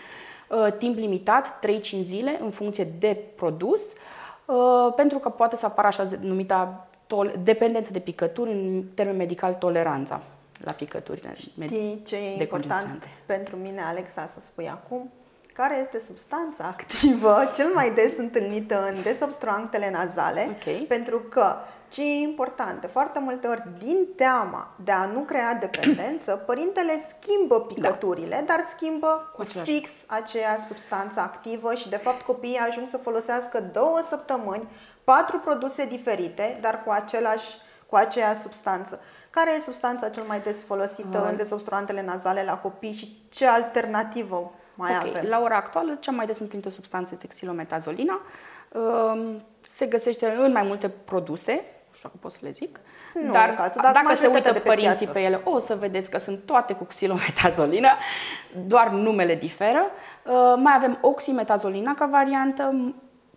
uh, 0.48 0.72
timp 0.78 0.98
limitat, 0.98 1.66
3-5 1.66 1.80
zile 2.02 2.38
în 2.42 2.50
funcție 2.50 2.88
de 2.98 3.16
produs. 3.36 3.82
Uh, 3.82 3.98
Uh, 3.98 4.15
pentru 4.96 5.19
că 5.19 5.28
poate 5.28 5.56
să 5.56 5.66
apară 5.66 5.87
așa 5.87 6.08
numita 6.20 6.87
tol- 7.06 7.34
dependență 7.43 7.93
de 7.93 7.98
picături, 7.98 8.52
în 8.52 8.82
termen 8.94 9.16
medical 9.16 9.54
toleranța 9.54 10.20
la 10.60 10.72
picături. 10.72 11.22
Știi 11.67 12.03
ce 12.06 12.17
e 12.17 12.41
important 12.41 13.03
pentru 13.26 13.56
mine, 13.56 13.81
Alexa, 13.81 14.26
să 14.26 14.41
spui 14.41 14.69
acum? 14.69 15.10
Care 15.56 15.79
este 15.81 16.01
substanța 16.01 16.65
activă 16.65 17.44
cel 17.56 17.70
mai 17.75 17.91
des 17.91 18.17
întâlnită 18.17 18.86
în 18.86 19.03
desobstruantele 19.03 19.91
nazale? 19.91 20.56
Okay. 20.60 20.84
Pentru 20.89 21.19
că 21.19 21.56
ce 21.89 22.03
e 22.03 22.22
important, 22.22 22.81
de 22.81 22.86
foarte 22.86 23.19
multe 23.19 23.46
ori, 23.46 23.63
din 23.79 24.06
teama 24.17 24.75
de 24.84 24.93
a 24.93 25.06
nu 25.06 25.20
crea 25.20 25.55
dependență, 25.55 26.32
părintele 26.46 26.93
schimbă 27.08 27.60
picăturile, 27.60 28.44
da. 28.46 28.55
dar 28.55 28.65
schimbă 28.77 29.32
Cu 29.36 29.44
fix 29.44 29.91
aceea 30.06 30.58
substanță 30.67 31.20
activă 31.20 31.75
și, 31.75 31.89
de 31.89 31.96
fapt, 31.96 32.22
copiii 32.22 32.56
ajung 32.56 32.89
să 32.89 32.96
folosească 32.96 33.60
două 33.72 34.01
săptămâni 34.08 34.69
patru 35.05 35.39
produse 35.39 35.84
diferite, 35.84 36.58
dar 36.60 36.82
cu 36.84 36.91
același 36.91 37.65
cu 37.86 37.96
aceeași 37.96 38.41
substanță. 38.41 39.01
Care 39.31 39.55
e 39.56 39.60
substanța 39.60 40.08
cel 40.08 40.22
mai 40.22 40.41
des 40.41 40.63
folosită 40.63 41.19
uh. 41.19 41.29
în 41.31 41.36
desobstruantele 41.36 42.03
nazale 42.03 42.44
la 42.44 42.58
copii 42.58 42.93
și 42.93 43.27
ce 43.29 43.46
alternativă 43.46 44.53
mai 44.76 44.96
okay. 44.96 45.10
avem? 45.10 45.28
La 45.28 45.40
ora 45.40 45.56
actuală, 45.56 45.96
cea 46.00 46.12
mai 46.12 46.26
des 46.26 46.38
întâlnită 46.38 46.70
substanță 46.70 47.10
este 47.14 47.26
xilometazolina. 47.26 48.20
Um, 48.72 49.42
se 49.72 49.86
găsește 49.86 50.36
în 50.38 50.52
mai 50.52 50.62
multe 50.62 50.88
produse, 50.88 51.64
știu 51.92 52.08
dacă 52.08 52.16
pot 52.20 52.32
să 52.32 52.38
le 52.40 52.50
zic. 52.50 52.80
Nu 53.14 53.32
Dar 53.32 53.54
cazul, 53.54 53.80
dacă, 53.82 54.00
dacă 54.02 54.16
se 54.16 54.26
uită 54.26 54.52
pe 54.52 54.58
părinții 54.58 54.96
piață. 54.96 55.12
pe 55.12 55.20
ele, 55.20 55.40
o 55.44 55.58
să 55.58 55.74
vedeți 55.74 56.10
că 56.10 56.18
sunt 56.18 56.40
toate 56.44 56.74
cu 56.74 56.84
xilometazolină, 56.84 57.88
doar 58.66 58.90
numele 58.90 59.34
diferă. 59.34 59.86
Uh, 60.22 60.32
mai 60.56 60.72
avem 60.76 60.98
oximetazolina 61.00 61.94
ca 61.94 62.06
variantă, 62.06 62.94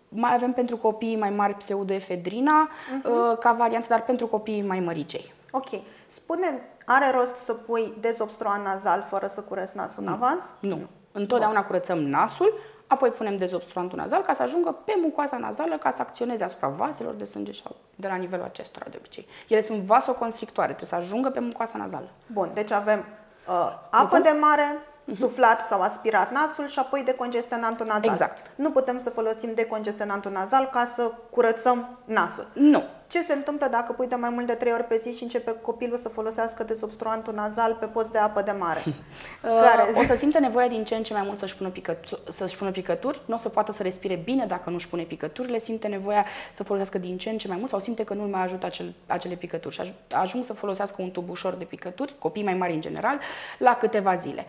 mai 0.08 0.34
avem 0.34 0.52
pentru 0.52 0.76
copiii 0.76 1.16
mai 1.16 1.30
mari 1.30 1.54
pseudoefedrina 1.54 2.70
uh-huh. 2.70 3.38
ca 3.38 3.52
variantă, 3.52 3.86
dar 3.88 4.02
pentru 4.02 4.26
copiii 4.26 4.62
mai 4.62 4.80
măricei. 4.80 5.32
Ok. 5.50 5.68
spune 6.06 6.62
are 6.84 7.10
rost 7.10 7.36
să 7.36 7.52
pui 7.52 7.94
dezobstruant 8.00 8.64
nazal 8.64 9.06
fără 9.08 9.26
să 9.26 9.40
curăți 9.40 9.76
nasul 9.76 10.02
nu. 10.02 10.08
în 10.08 10.14
avans? 10.14 10.52
Nu. 10.60 10.88
Întotdeauna 11.12 11.58
Bun. 11.58 11.66
curățăm 11.66 11.98
nasul, 11.98 12.58
apoi 12.86 13.10
punem 13.10 13.36
dezobstruantul 13.36 13.98
nazal 13.98 14.22
ca 14.22 14.32
să 14.32 14.42
ajungă 14.42 14.72
pe 14.84 14.92
mucoasa 15.02 15.36
nazală 15.36 15.78
ca 15.78 15.90
să 15.90 16.00
acționeze 16.00 16.44
asupra 16.44 16.68
vaselor 16.68 17.14
de 17.14 17.24
sânge 17.24 17.52
sau 17.52 17.76
de 17.96 18.08
la 18.08 18.14
nivelul 18.14 18.44
acestora 18.44 18.86
de 18.90 18.96
obicei. 18.98 19.26
Ele 19.48 19.62
sunt 19.62 19.80
vasoconstrictoare, 19.80 20.72
trebuie 20.74 21.00
să 21.00 21.06
ajungă 21.06 21.30
pe 21.30 21.40
mucoasa 21.40 21.78
nazală. 21.78 22.08
Bun, 22.26 22.50
deci 22.54 22.70
avem 22.70 23.04
uh, 23.48 23.78
apă 23.90 24.18
de 24.18 24.36
mare, 24.40 24.78
mhm. 25.04 25.16
suflat 25.16 25.66
sau 25.66 25.80
aspirat 25.80 26.32
nasul 26.32 26.66
și 26.66 26.78
apoi 26.78 27.02
decongestionantul 27.04 27.86
nazal. 27.86 28.10
Exact. 28.10 28.50
Nu 28.54 28.70
putem 28.70 29.00
să 29.02 29.10
folosim 29.10 29.54
decongestionantul 29.54 30.30
nazal 30.30 30.68
ca 30.72 30.84
să 30.94 31.12
curățăm 31.30 31.98
nasul. 32.04 32.46
Nu. 32.52 32.82
Ce 33.10 33.22
se 33.22 33.32
întâmplă 33.32 33.66
dacă 33.66 33.92
pui 33.92 34.06
de 34.06 34.14
mai 34.14 34.30
mult 34.30 34.46
de 34.46 34.54
3 34.54 34.72
ori 34.72 34.84
pe 34.84 34.96
zi 34.96 35.16
și 35.16 35.22
începe 35.22 35.54
copilul 35.62 35.96
să 35.96 36.08
folosească 36.08 36.62
dezobstruantul 36.62 37.34
nazal 37.34 37.74
pe 37.74 37.86
post 37.86 38.12
de 38.12 38.18
apă 38.18 38.42
de 38.42 38.50
mare? 38.50 38.82
Care? 39.42 39.82
O 39.94 40.02
să 40.02 40.14
simte 40.14 40.38
nevoia 40.38 40.68
din 40.68 40.84
ce 40.84 40.94
în 40.94 41.02
ce 41.02 41.12
mai 41.12 41.22
mult 41.26 41.38
să-și 41.38 41.56
pună, 41.56 41.68
picături, 41.68 42.22
să-și 42.32 42.56
pună 42.56 42.70
picături, 42.70 43.20
nu 43.26 43.34
o 43.34 43.38
să 43.38 43.48
poată 43.48 43.72
să 43.72 43.82
respire 43.82 44.14
bine 44.14 44.46
dacă 44.46 44.70
nu-și 44.70 44.88
pune 44.88 45.02
picăturile, 45.02 45.58
simte 45.58 45.88
nevoia 45.88 46.26
să 46.54 46.62
folosească 46.62 46.98
din 46.98 47.18
ce 47.18 47.30
în 47.30 47.38
ce 47.38 47.48
mai 47.48 47.56
mult 47.56 47.70
sau 47.70 47.80
simte 47.80 48.04
că 48.04 48.14
nu 48.14 48.22
mai 48.22 48.42
ajută 48.42 48.66
acel, 48.66 48.94
acele 49.06 49.34
picături 49.34 49.74
și 49.74 49.94
ajung 50.10 50.44
să 50.44 50.52
folosească 50.52 51.02
un 51.02 51.10
tub 51.10 51.30
ușor 51.30 51.54
de 51.54 51.64
picături, 51.64 52.14
copii 52.18 52.44
mai 52.44 52.54
mari 52.54 52.74
în 52.74 52.80
general, 52.80 53.20
la 53.58 53.76
câteva 53.76 54.16
zile. 54.16 54.46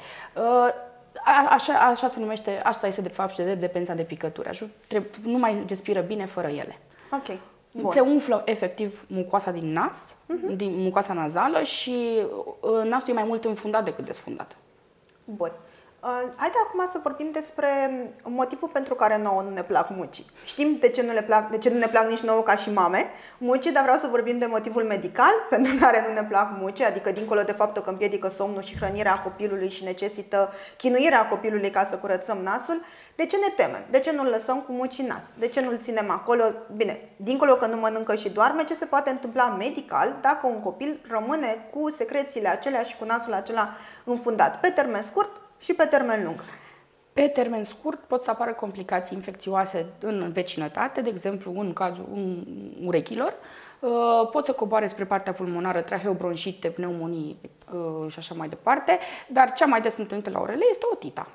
Așa, 1.50 1.74
așa 1.74 2.08
se 2.08 2.20
numește, 2.20 2.62
asta 2.63 2.88
este 2.88 3.01
de 3.01 3.10
fapt 3.10 3.36
de 3.36 3.44
dependența 3.44 3.94
de 3.94 4.03
picături. 4.03 4.70
Nu 5.24 5.38
mai 5.38 5.63
respiră 5.68 6.01
bine 6.01 6.25
fără 6.25 6.48
ele. 6.48 6.77
Ok. 7.12 7.38
Bun. 7.72 7.92
Se 7.92 8.00
umflă 8.00 8.42
efectiv 8.46 9.06
mucoasa 9.08 9.51
din 9.51 9.72
nas, 9.72 10.13
uh-huh. 10.13 10.56
din 10.56 10.82
mucoasa 10.84 11.13
nazală 11.13 11.63
și 11.63 12.25
uh, 12.62 12.84
nasul 12.84 13.10
e 13.10 13.13
mai 13.13 13.24
mult 13.24 13.46
înfundat 13.46 13.84
decât 13.84 14.06
desfundat. 14.06 14.58
Bun. 15.24 15.51
Uh, 16.04 16.24
haide 16.36 16.56
acum 16.68 16.88
să 16.92 17.00
vorbim 17.04 17.30
despre 17.32 17.68
motivul 18.24 18.70
pentru 18.70 18.96
care 18.96 19.18
nouă 19.18 19.42
nu 19.42 19.50
ne 19.50 19.63
plac 19.63 19.90
mucii. 19.90 20.25
Știm 20.46 20.78
de 20.80 20.90
ce 20.90 21.01
nu, 21.01 21.13
le 21.13 21.22
plac, 21.22 21.50
de 21.50 21.58
ce 21.58 21.70
nu 21.70 21.78
ne 21.78 21.88
plac 21.88 22.10
nici 22.10 22.20
nouă 22.20 22.42
ca 22.42 22.56
și 22.56 22.72
mame 22.72 23.06
mucii, 23.38 23.72
dar 23.72 23.84
vreau 23.84 23.98
să 23.98 24.08
vorbim 24.08 24.38
de 24.38 24.46
motivul 24.46 24.84
medical 24.84 25.32
pentru 25.50 25.74
care 25.80 26.06
nu 26.08 26.13
ne 26.13 26.24
plac 26.24 26.50
mucii, 26.60 26.86
adică 26.86 27.12
dincolo 27.12 27.42
de 27.42 27.51
faptul 27.51 27.82
că 27.82 27.90
împiedică 27.90 28.30
somnul 28.30 28.62
și 28.62 28.78
hrănirea 28.78 29.20
copilului 29.20 29.70
și 29.70 29.84
necesită 29.84 30.54
chinuirea 30.78 31.28
copilului 31.28 31.70
ca 31.70 31.86
să 31.86 31.98
curățăm 31.98 32.38
nasul. 32.38 32.82
De 33.22 33.28
ce 33.28 33.38
ne 33.38 33.54
temem? 33.56 33.86
De 33.90 34.00
ce 34.00 34.12
nu-l 34.12 34.28
lăsăm 34.28 34.62
cu 34.62 34.72
muci 34.72 34.98
în 34.98 35.06
nas? 35.06 35.34
De 35.40 35.48
ce 35.48 35.62
nu-l 35.62 35.78
ținem 35.78 36.10
acolo? 36.10 36.44
Bine, 36.75 37.10
dincolo 37.16 37.54
că 37.54 37.66
nu 37.66 37.75
mănâncă 37.78 38.16
și 38.16 38.30
doarme, 38.30 38.63
ce 38.63 38.74
se 38.74 38.86
poate 38.86 39.10
întâmpla 39.10 39.56
medical 39.58 40.16
dacă 40.22 40.48
un 40.48 40.60
copil 40.62 41.00
rămâne 41.10 41.68
cu 41.74 41.90
secrețiile 41.90 42.48
acelea 42.48 42.84
și 42.84 42.98
cu 42.98 43.06
nasul 43.06 43.34
acela 43.34 43.70
înfundat? 44.04 44.60
Pe 44.60 44.70
termen 44.70 45.04
scurt 45.04 45.30
și 45.60 45.74
pe 45.74 45.86
termen 45.86 46.24
lung. 46.24 46.44
Pe 47.13 47.28
termen 47.28 47.63
scurt 47.63 48.00
pot 48.00 48.24
să 48.24 48.30
apară 48.30 48.54
complicații 48.54 49.18
infecțioase 49.18 49.86
în 50.00 50.32
vecinătate, 50.32 51.01
de 51.01 51.10
exemplu 51.10 51.60
în 51.60 51.74
cazul 51.74 52.08
urechilor, 52.86 53.34
uh, 53.80 54.30
pot 54.32 54.46
să 54.46 54.51
coboare 54.51 54.88
spre 54.88 55.06
partea 55.06 55.34
pulmonară, 55.34 55.82
traheobronșite, 55.82 56.68
pneumonii 56.68 57.38
uh, 57.74 58.12
și 58.12 58.20
așa 58.20 58.34
mai 58.34 58.50
departe, 58.50 59.00
dar 59.28 59.54
cea 59.54 59.66
mai 59.66 59.82
des 59.82 59.98
întâlnită 59.98 60.30
la 60.30 60.40
orele 60.40 60.63
este 60.72 60.86
otita 60.92 61.28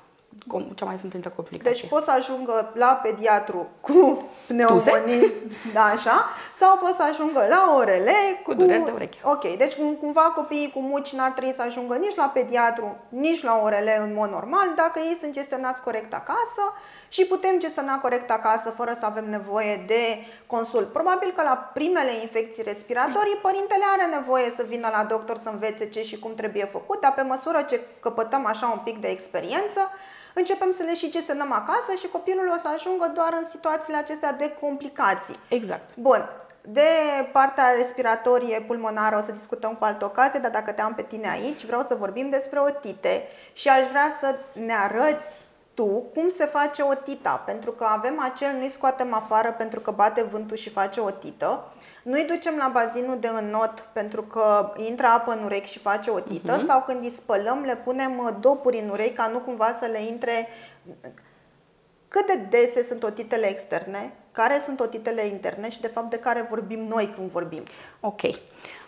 cea 0.75 0.85
mai 0.85 0.97
sunt 0.97 1.13
între 1.13 1.31
complicații. 1.35 1.81
Deci 1.81 1.89
pot 1.89 2.03
să 2.03 2.11
ajungă 2.11 2.71
la 2.73 2.99
pediatru 3.03 3.67
cu 3.81 4.25
pneumonii, 4.47 5.33
da, 5.73 5.83
așa, 5.83 6.25
sau 6.53 6.77
pot 6.77 6.93
să 6.93 7.03
ajungă 7.11 7.45
la 7.49 7.75
orele 7.77 8.13
cu, 8.43 8.51
cu 8.51 8.53
dureri 8.53 8.83
de 8.83 8.91
ureche. 8.91 9.19
Ok, 9.23 9.57
deci 9.57 9.75
cumva 9.99 10.21
copiii 10.21 10.71
cu 10.73 10.79
muci 10.79 11.13
n-ar 11.13 11.31
trebui 11.31 11.53
să 11.53 11.61
ajungă 11.61 11.95
nici 11.95 12.15
la 12.15 12.31
pediatru, 12.33 12.97
nici 13.09 13.43
la 13.43 13.61
orele 13.63 13.99
în 14.01 14.13
mod 14.13 14.29
normal, 14.29 14.67
dacă 14.75 14.99
ei 14.99 15.17
sunt 15.21 15.33
gestionați 15.33 15.81
corect 15.81 16.13
acasă 16.13 16.63
și 17.09 17.25
putem 17.25 17.59
gestiona 17.59 17.99
corect 17.99 18.31
acasă 18.31 18.69
fără 18.69 18.95
să 18.99 19.05
avem 19.05 19.29
nevoie 19.29 19.83
de 19.87 20.17
consult. 20.47 20.91
Probabil 20.91 21.33
că 21.35 21.41
la 21.41 21.71
primele 21.73 22.13
infecții 22.21 22.63
respiratorii, 22.63 23.39
părintele 23.41 23.83
are 23.97 24.15
nevoie 24.15 24.49
să 24.55 24.63
vină 24.67 24.89
la 24.91 25.03
doctor 25.03 25.37
să 25.37 25.49
învețe 25.49 25.89
ce 25.89 26.03
și 26.03 26.19
cum 26.19 26.35
trebuie 26.35 26.65
făcut, 26.65 27.01
dar 27.01 27.13
pe 27.13 27.21
măsură 27.21 27.61
ce 27.61 27.81
căpătăm 27.99 28.45
așa 28.45 28.67
un 28.67 28.79
pic 28.83 28.97
de 28.97 29.07
experiență, 29.07 29.91
începem 30.33 30.71
să 30.71 30.83
le 30.83 30.95
și 30.95 31.09
gestionăm 31.09 31.51
acasă 31.51 31.91
și 31.99 32.07
copilul 32.07 32.51
o 32.55 32.59
să 32.59 32.67
ajungă 32.75 33.11
doar 33.15 33.33
în 33.39 33.47
situațiile 33.49 33.97
acestea 33.97 34.31
de 34.31 34.53
complicații. 34.59 35.39
Exact. 35.49 35.89
Bun. 35.95 36.29
De 36.61 36.89
partea 37.31 37.71
respiratorie 37.71 38.63
pulmonară 38.67 39.17
o 39.21 39.25
să 39.25 39.31
discutăm 39.31 39.73
cu 39.73 39.83
altă 39.83 40.05
ocazie, 40.05 40.39
dar 40.39 40.51
dacă 40.51 40.71
te 40.71 40.81
am 40.81 40.93
pe 40.93 41.01
tine 41.01 41.29
aici, 41.29 41.65
vreau 41.65 41.83
să 41.87 41.95
vorbim 41.95 42.29
despre 42.29 42.59
otite 42.59 43.27
și 43.53 43.67
aș 43.69 43.81
vrea 43.89 44.13
să 44.19 44.35
ne 44.53 44.73
arăți 44.73 45.46
tu 45.77 45.85
cum 45.85 46.29
se 46.33 46.45
face 46.45 46.81
otita, 46.81 47.43
pentru 47.45 47.71
că 47.71 47.83
avem 47.83 48.19
acel 48.19 48.55
nu-i 48.57 48.69
scoatem 48.69 49.13
afară 49.13 49.51
pentru 49.51 49.79
că 49.79 49.91
bate 49.91 50.23
vântul 50.23 50.57
și 50.57 50.69
face 50.69 50.99
otită, 50.99 51.71
nu-i 52.03 52.23
ducem 52.23 52.55
la 52.57 52.69
bazinul 52.73 53.17
de 53.19 53.27
înnot 53.27 53.89
pentru 53.93 54.21
că 54.21 54.73
intră 54.75 55.07
apă 55.07 55.31
în 55.31 55.43
urechi 55.43 55.71
și 55.71 55.79
face 55.79 56.09
otită 56.09 56.57
uh-huh. 56.57 56.65
sau 56.65 56.83
când 56.85 57.03
îi 57.03 57.13
spălăm 57.15 57.63
le 57.65 57.75
punem 57.75 58.17
uh, 58.17 58.29
dopuri 58.39 58.79
în 58.79 58.89
urechi 58.89 59.13
ca 59.13 59.27
nu 59.27 59.39
cumva 59.39 59.73
să 59.79 59.85
le 59.85 60.01
intre 60.01 60.47
cât 62.07 62.25
de 62.25 62.35
dese 62.49 62.83
sunt 62.83 63.03
otitele 63.03 63.49
externe, 63.49 64.13
care 64.31 64.61
sunt 64.65 64.79
otitele 64.79 65.25
interne 65.25 65.69
și 65.69 65.81
de 65.81 65.87
fapt 65.87 66.09
de 66.09 66.19
care 66.19 66.47
vorbim 66.49 66.79
noi 66.79 67.13
când 67.15 67.31
vorbim. 67.31 67.63
Ok. 67.99 68.21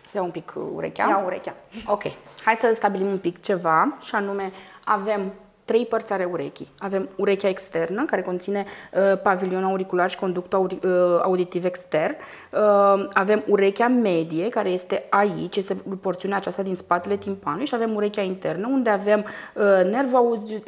Să 0.08 0.12
iau 0.14 0.26
un 0.26 0.32
pic 0.32 0.54
urechea. 0.76 1.08
Ia 1.08 1.22
urechea. 1.26 1.56
Ok. 1.86 2.04
Hai 2.44 2.56
să 2.56 2.72
stabilim 2.74 3.08
un 3.08 3.20
pic 3.20 3.42
ceva 3.42 3.98
și 4.02 4.16
anume 4.16 4.52
avem 4.84 5.34
trei 5.70 5.86
părți 5.86 6.14
ale 6.14 6.24
urechii. 6.24 6.68
Avem 6.78 7.10
urechea 7.16 7.48
externă, 7.48 8.06
care 8.06 8.22
conține 8.22 8.66
uh, 8.66 9.20
pavilion 9.22 9.64
auricular 9.64 10.10
și 10.10 10.18
conductul 10.18 10.58
audi, 10.58 10.80
uh, 10.86 11.20
auditiv 11.22 11.66
extern. 11.66 12.16
Uh, 12.52 13.06
avem 13.14 13.44
urechea 13.48 13.88
medie, 13.88 14.50
care 14.50 14.70
este 14.70 15.06
aici, 15.10 15.56
este 15.56 15.74
porțiunea 16.02 16.38
aceasta 16.38 16.62
din 16.62 16.76
spatele 16.76 17.16
timpanului 17.16 17.66
și 17.66 17.76
avem 17.76 17.96
urechea 17.96 18.22
internă, 18.22 18.68
unde 18.68 18.90
avem 18.90 19.26
uh, 19.56 19.64
nervul 19.92 20.18
audi, 20.18 20.54
uh, 20.54 20.64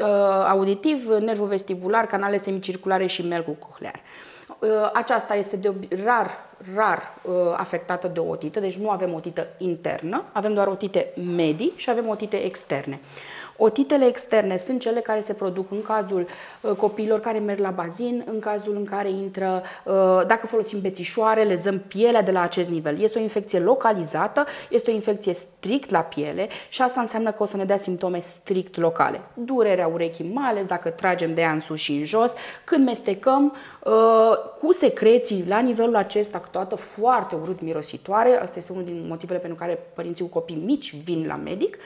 auditiv, 0.50 1.10
nervul 1.20 1.48
vestibular, 1.48 2.06
canale 2.06 2.38
semicirculare 2.38 3.06
și 3.06 3.28
melcul 3.28 3.56
cochlear. 3.60 4.02
Uh, 4.60 4.70
aceasta 4.94 5.36
este 5.36 5.56
de 5.56 5.74
rar, 6.04 6.30
rar 6.76 7.14
uh, 7.22 7.34
afectată 7.58 8.08
de 8.08 8.20
o 8.20 8.30
otită, 8.30 8.60
deci 8.60 8.78
nu 8.78 8.90
avem 8.90 9.14
otită 9.14 9.48
internă, 9.58 10.24
avem 10.32 10.54
doar 10.54 10.68
otite 10.68 11.14
medii 11.36 11.74
și 11.76 11.90
avem 11.90 12.08
otite 12.08 12.46
externe. 12.46 13.00
Otitele 13.64 14.06
externe 14.06 14.58
sunt 14.58 14.80
cele 14.80 15.00
care 15.00 15.22
se 15.22 15.34
produc 15.34 15.72
în 15.72 15.82
cazul 15.82 16.28
uh, 16.62 16.72
copiilor 16.72 17.20
care 17.20 17.40
merg 17.40 17.60
la 17.60 17.70
bazin, 17.70 18.24
în 18.32 18.40
cazul 18.40 18.76
în 18.76 18.86
care 18.86 19.10
intră, 19.10 19.64
uh, 19.84 19.94
dacă 20.28 20.48
folosim 20.48 20.82
bețișoare, 20.82 21.44
lezăm 21.44 21.80
pielea 21.80 22.22
de 22.22 22.32
la 22.32 22.42
acest 22.42 22.70
nivel. 22.70 23.02
Este 23.02 23.20
o 23.20 23.22
infecție 23.22 23.60
localizată, 23.60 24.46
este 24.70 24.92
o 24.92 24.94
infecție 24.94 25.34
strict 25.34 25.90
la 25.90 26.00
piele 26.00 26.48
și 26.70 26.82
asta 26.82 27.00
înseamnă 27.00 27.32
că 27.32 27.44
o 27.44 27.46
să 27.46 27.58
ne 27.58 27.66
dea 27.66 27.78
simptome 27.78 28.20
strict 28.20 28.78
locale. 28.78 29.22
Durerea 29.34 29.88
urechii, 29.88 30.32
mai 30.34 30.50
ales 30.50 30.68
dacă 30.68 30.90
tragem 30.90 31.34
de 31.34 31.42
ea 31.42 31.52
în 31.52 31.60
sus 31.60 31.80
și 31.80 31.92
în 31.92 32.06
jos, 32.06 32.34
când 32.64 32.86
mestecăm 32.86 33.56
uh, 33.84 33.92
cu 34.62 34.74
secreții 34.74 35.46
la 35.48 35.60
nivelul 35.60 35.96
acesta, 35.96 36.42
toată 36.52 36.76
foarte 36.76 37.36
urât 37.36 37.62
mirositoare, 37.62 38.40
asta 38.42 38.58
este 38.58 38.72
unul 38.72 38.84
din 38.84 39.06
motivele 39.08 39.40
pentru 39.40 39.58
care 39.58 39.80
părinții 39.94 40.24
cu 40.24 40.32
copii 40.32 40.62
mici 40.66 40.96
vin 41.04 41.26
la 41.28 41.36
medic. 41.36 41.78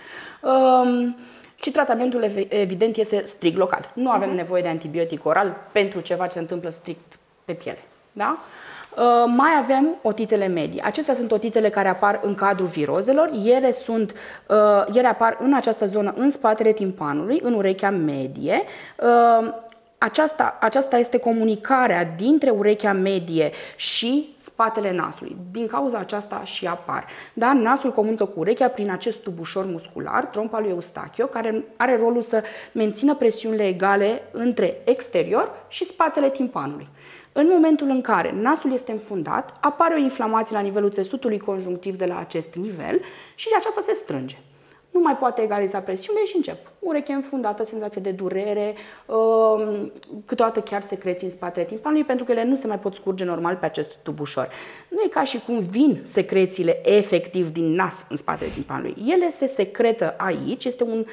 Um, 1.55 1.63
și 1.63 1.71
tratamentul 1.71 2.45
evident 2.49 2.95
este 2.95 3.23
strict 3.25 3.57
local. 3.57 3.91
Nu 3.93 4.09
avem 4.09 4.31
uh-huh. 4.31 4.35
nevoie 4.35 4.61
de 4.61 4.67
antibiotic 4.67 5.25
oral 5.25 5.55
pentru 5.71 5.99
ceva 5.99 6.25
ce 6.27 6.33
se 6.33 6.39
întâmplă 6.39 6.69
strict 6.69 7.19
pe 7.45 7.53
piele. 7.53 7.79
Da? 8.11 8.37
Uh, 8.97 9.23
mai 9.27 9.49
avem 9.61 9.95
otitele 10.01 10.47
medii. 10.47 10.81
Acestea 10.81 11.13
sunt 11.13 11.31
otitele 11.31 11.69
care 11.69 11.87
apar 11.87 12.19
în 12.23 12.33
cadrul 12.33 12.67
virozelor. 12.67 13.29
Ele, 13.45 13.71
sunt, 13.71 14.11
uh, 14.47 14.95
ele 14.95 15.07
apar 15.07 15.37
în 15.39 15.53
această 15.53 15.85
zonă, 15.85 16.13
în 16.17 16.29
spatele 16.29 16.71
timpanului, 16.71 17.39
în 17.43 17.53
urechea 17.53 17.89
medie. 17.89 18.63
Uh, 19.99 20.05
aceasta, 20.05 20.57
aceasta 20.59 20.97
este 20.97 21.17
comunicarea 21.17 22.05
dintre 22.05 22.49
urechea 22.49 22.93
medie 22.93 23.51
și 23.75 24.35
spatele 24.37 24.91
nasului. 24.91 25.35
Din 25.51 25.67
cauza 25.67 25.97
aceasta 25.97 26.43
și 26.43 26.67
apar. 26.67 27.05
Da? 27.33 27.53
Nasul 27.53 27.91
comunică 27.91 28.25
cu 28.25 28.39
urechea 28.39 28.67
prin 28.67 28.91
acest 28.91 29.23
tub 29.23 29.39
ușor 29.39 29.65
muscular, 29.65 30.25
trompa 30.25 30.59
lui 30.59 30.69
Eustachio, 30.69 31.25
care 31.25 31.63
are 31.75 31.97
rolul 31.97 32.21
să 32.21 32.43
mențină 32.71 33.15
presiunile 33.15 33.67
egale 33.67 34.21
între 34.31 34.81
exterior 34.83 35.51
și 35.67 35.85
spatele 35.85 36.29
timpanului. 36.29 36.87
În 37.31 37.47
momentul 37.51 37.89
în 37.89 38.01
care 38.01 38.33
nasul 38.41 38.73
este 38.73 38.91
înfundat, 38.91 39.57
apare 39.61 39.95
o 39.95 39.97
inflamație 39.97 40.55
la 40.55 40.61
nivelul 40.61 40.91
țesutului 40.91 41.39
conjunctiv 41.39 41.97
de 41.97 42.05
la 42.05 42.19
acest 42.19 42.55
nivel 42.55 43.01
și 43.35 43.47
aceasta 43.57 43.81
se 43.81 43.93
strânge 43.93 44.37
nu 44.95 45.01
mai 45.01 45.17
poate 45.17 45.41
egaliza 45.41 45.79
presiune 45.79 46.25
și 46.25 46.35
încep. 46.35 46.57
Ureche 46.79 47.13
înfundată, 47.13 47.63
senzație 47.63 48.01
de 48.01 48.11
durere, 48.11 48.75
um, 49.05 49.91
câteodată 50.25 50.59
chiar 50.59 50.81
secreții 50.81 51.27
în 51.27 51.33
spatele 51.33 51.65
timpanului, 51.65 52.05
pentru 52.05 52.25
că 52.25 52.31
ele 52.31 52.43
nu 52.43 52.55
se 52.55 52.67
mai 52.67 52.79
pot 52.79 52.93
scurge 52.95 53.23
normal 53.23 53.55
pe 53.55 53.65
acest 53.65 53.91
tub 54.03 54.19
ușor. 54.19 54.49
Nu 54.89 55.01
e 55.05 55.07
ca 55.07 55.23
și 55.23 55.39
cum 55.45 55.59
vin 55.59 56.01
secrețiile 56.03 56.81
efectiv 56.83 57.51
din 57.51 57.71
nas 57.71 58.05
în 58.09 58.17
spatele 58.17 58.49
timpanului. 58.53 58.95
Ele 59.07 59.29
se 59.29 59.45
secretă 59.45 60.13
aici, 60.17 60.65
este 60.65 60.83
un 60.83 60.91
um, 60.91 61.05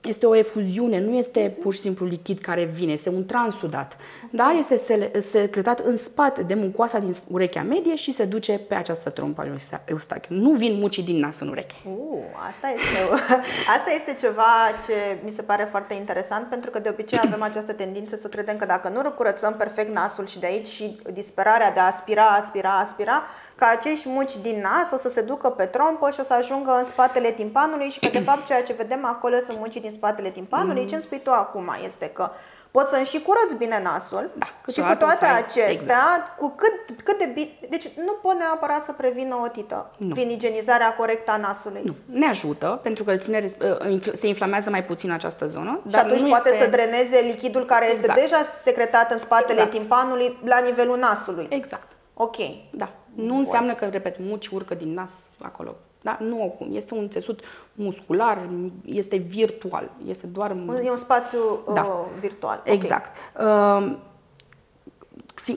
este 0.00 0.26
o 0.26 0.36
efuziune, 0.36 1.00
nu 1.00 1.16
este 1.16 1.56
pur 1.60 1.74
și 1.74 1.80
simplu 1.80 2.06
lichid 2.06 2.38
care 2.38 2.64
vine, 2.64 2.92
este 2.92 3.08
un 3.08 3.24
transudat. 3.24 3.96
Da? 4.30 4.50
Este 4.58 4.76
secretat 5.18 5.78
în 5.78 5.96
spate 5.96 6.42
de 6.42 6.54
mucoasa 6.54 6.98
din 6.98 7.14
urechea 7.26 7.62
medie 7.62 7.96
și 7.96 8.12
se 8.12 8.24
duce 8.24 8.60
pe 8.68 8.74
această 8.74 9.10
trompă 9.10 9.42
a 9.42 9.78
eustachiu. 9.84 10.34
Nu 10.34 10.50
vin 10.50 10.78
mucii 10.78 11.02
din 11.02 11.18
nas 11.18 11.40
în 11.40 11.48
ureche. 11.48 11.74
Uh, 11.84 12.22
asta, 12.48 12.68
este, 12.68 13.24
asta 13.76 13.90
este 13.94 14.26
ceva 14.26 14.52
ce 14.86 15.18
mi 15.24 15.30
se 15.30 15.42
pare 15.42 15.68
foarte 15.70 15.94
interesant 15.94 16.46
pentru 16.46 16.70
că 16.70 16.78
de 16.78 16.88
obicei 16.88 17.18
avem 17.26 17.42
această 17.42 17.72
tendință 17.72 18.16
să 18.20 18.28
credem 18.28 18.56
că 18.56 18.64
dacă 18.64 18.88
nu 18.88 19.10
curățăm 19.10 19.54
perfect 19.54 19.94
nasul 19.94 20.26
și 20.26 20.38
de 20.38 20.46
aici 20.46 20.66
și 20.66 21.00
disperarea 21.12 21.72
de 21.72 21.80
a 21.80 21.86
aspira, 21.86 22.26
aspira, 22.26 22.78
aspira, 22.78 23.22
că 23.60 23.66
acești 23.70 24.08
muci 24.08 24.36
din 24.42 24.60
nas 24.60 24.90
o 24.92 24.96
să 24.96 25.08
se 25.08 25.20
ducă 25.20 25.48
pe 25.48 25.64
trompă 25.64 26.10
și 26.10 26.20
o 26.20 26.22
să 26.22 26.34
ajungă 26.34 26.76
în 26.78 26.84
spatele 26.84 27.30
timpanului 27.30 27.90
și 27.90 27.98
că 27.98 28.08
de 28.12 28.20
fapt 28.28 28.44
ceea 28.46 28.62
ce 28.62 28.72
vedem 28.72 29.04
acolo 29.04 29.34
sunt 29.44 29.58
muci 29.58 29.80
din 29.80 29.90
spatele 29.92 30.30
timpanului. 30.30 30.82
Mm. 30.82 30.88
Ce 30.88 30.94
îmi 30.94 31.04
spui 31.04 31.20
tu 31.20 31.30
acum 31.30 31.76
este 31.84 32.06
că 32.06 32.30
poți 32.70 32.90
să-mi 32.92 33.06
și 33.06 33.22
curăț 33.22 33.58
bine 33.58 33.80
nasul 33.82 34.30
da, 34.34 34.72
și 34.72 34.80
cu 34.80 34.94
toate 34.98 35.24
acestea, 35.24 35.70
exact. 35.70 36.38
cu 36.38 36.54
cât, 36.56 37.04
cât 37.04 37.18
de 37.18 37.30
bine, 37.34 37.50
deci 37.70 37.88
nu 37.96 38.12
pot 38.22 38.34
neapărat 38.34 38.84
să 38.84 38.92
prevină 38.92 39.34
o 39.44 39.48
tită 39.48 39.90
nu. 39.96 40.14
prin 40.14 40.30
igienizarea 40.30 40.94
corectă 40.94 41.30
a 41.30 41.36
nasului. 41.36 41.82
Nu, 41.84 41.94
ne 42.06 42.26
ajută 42.26 42.80
pentru 42.82 43.04
că 43.04 43.10
îl 43.10 43.18
ține, 43.18 43.50
uh, 43.90 44.12
se 44.14 44.26
inflamează 44.26 44.70
mai 44.70 44.84
puțin 44.84 45.10
această 45.10 45.46
zonă. 45.46 45.80
Și 45.86 45.90
dar 45.90 46.04
atunci 46.04 46.28
poate 46.28 46.50
este... 46.52 46.64
să 46.64 46.70
dreneze 46.70 47.20
lichidul 47.20 47.64
care 47.64 47.90
exact. 47.90 48.18
este 48.18 48.20
deja 48.20 48.42
secretat 48.62 49.12
în 49.12 49.18
spatele 49.18 49.52
exact. 49.52 49.70
timpanului 49.70 50.38
la 50.44 50.58
nivelul 50.58 50.98
nasului. 50.98 51.46
Exact. 51.50 51.88
Ok. 52.14 52.36
Da. 52.70 52.88
Nu 53.26 53.36
înseamnă 53.36 53.74
că, 53.74 53.84
repet, 53.84 54.16
muci 54.18 54.46
urcă 54.48 54.74
din 54.74 54.92
nas 54.92 55.28
acolo. 55.38 55.76
Da? 56.02 56.18
Nu, 56.20 56.54
este 56.70 56.94
un 56.94 57.08
țesut 57.08 57.40
muscular, 57.72 58.48
este 58.84 59.16
virtual, 59.16 59.90
este 60.06 60.26
doar... 60.26 60.50
E 60.84 60.90
un 60.90 60.96
spațiu 60.96 61.38
da. 61.74 61.82
uh, 61.82 62.04
virtual. 62.20 62.60
Exact. 62.64 63.16
Okay. 63.34 63.82
Uh, 63.82 63.96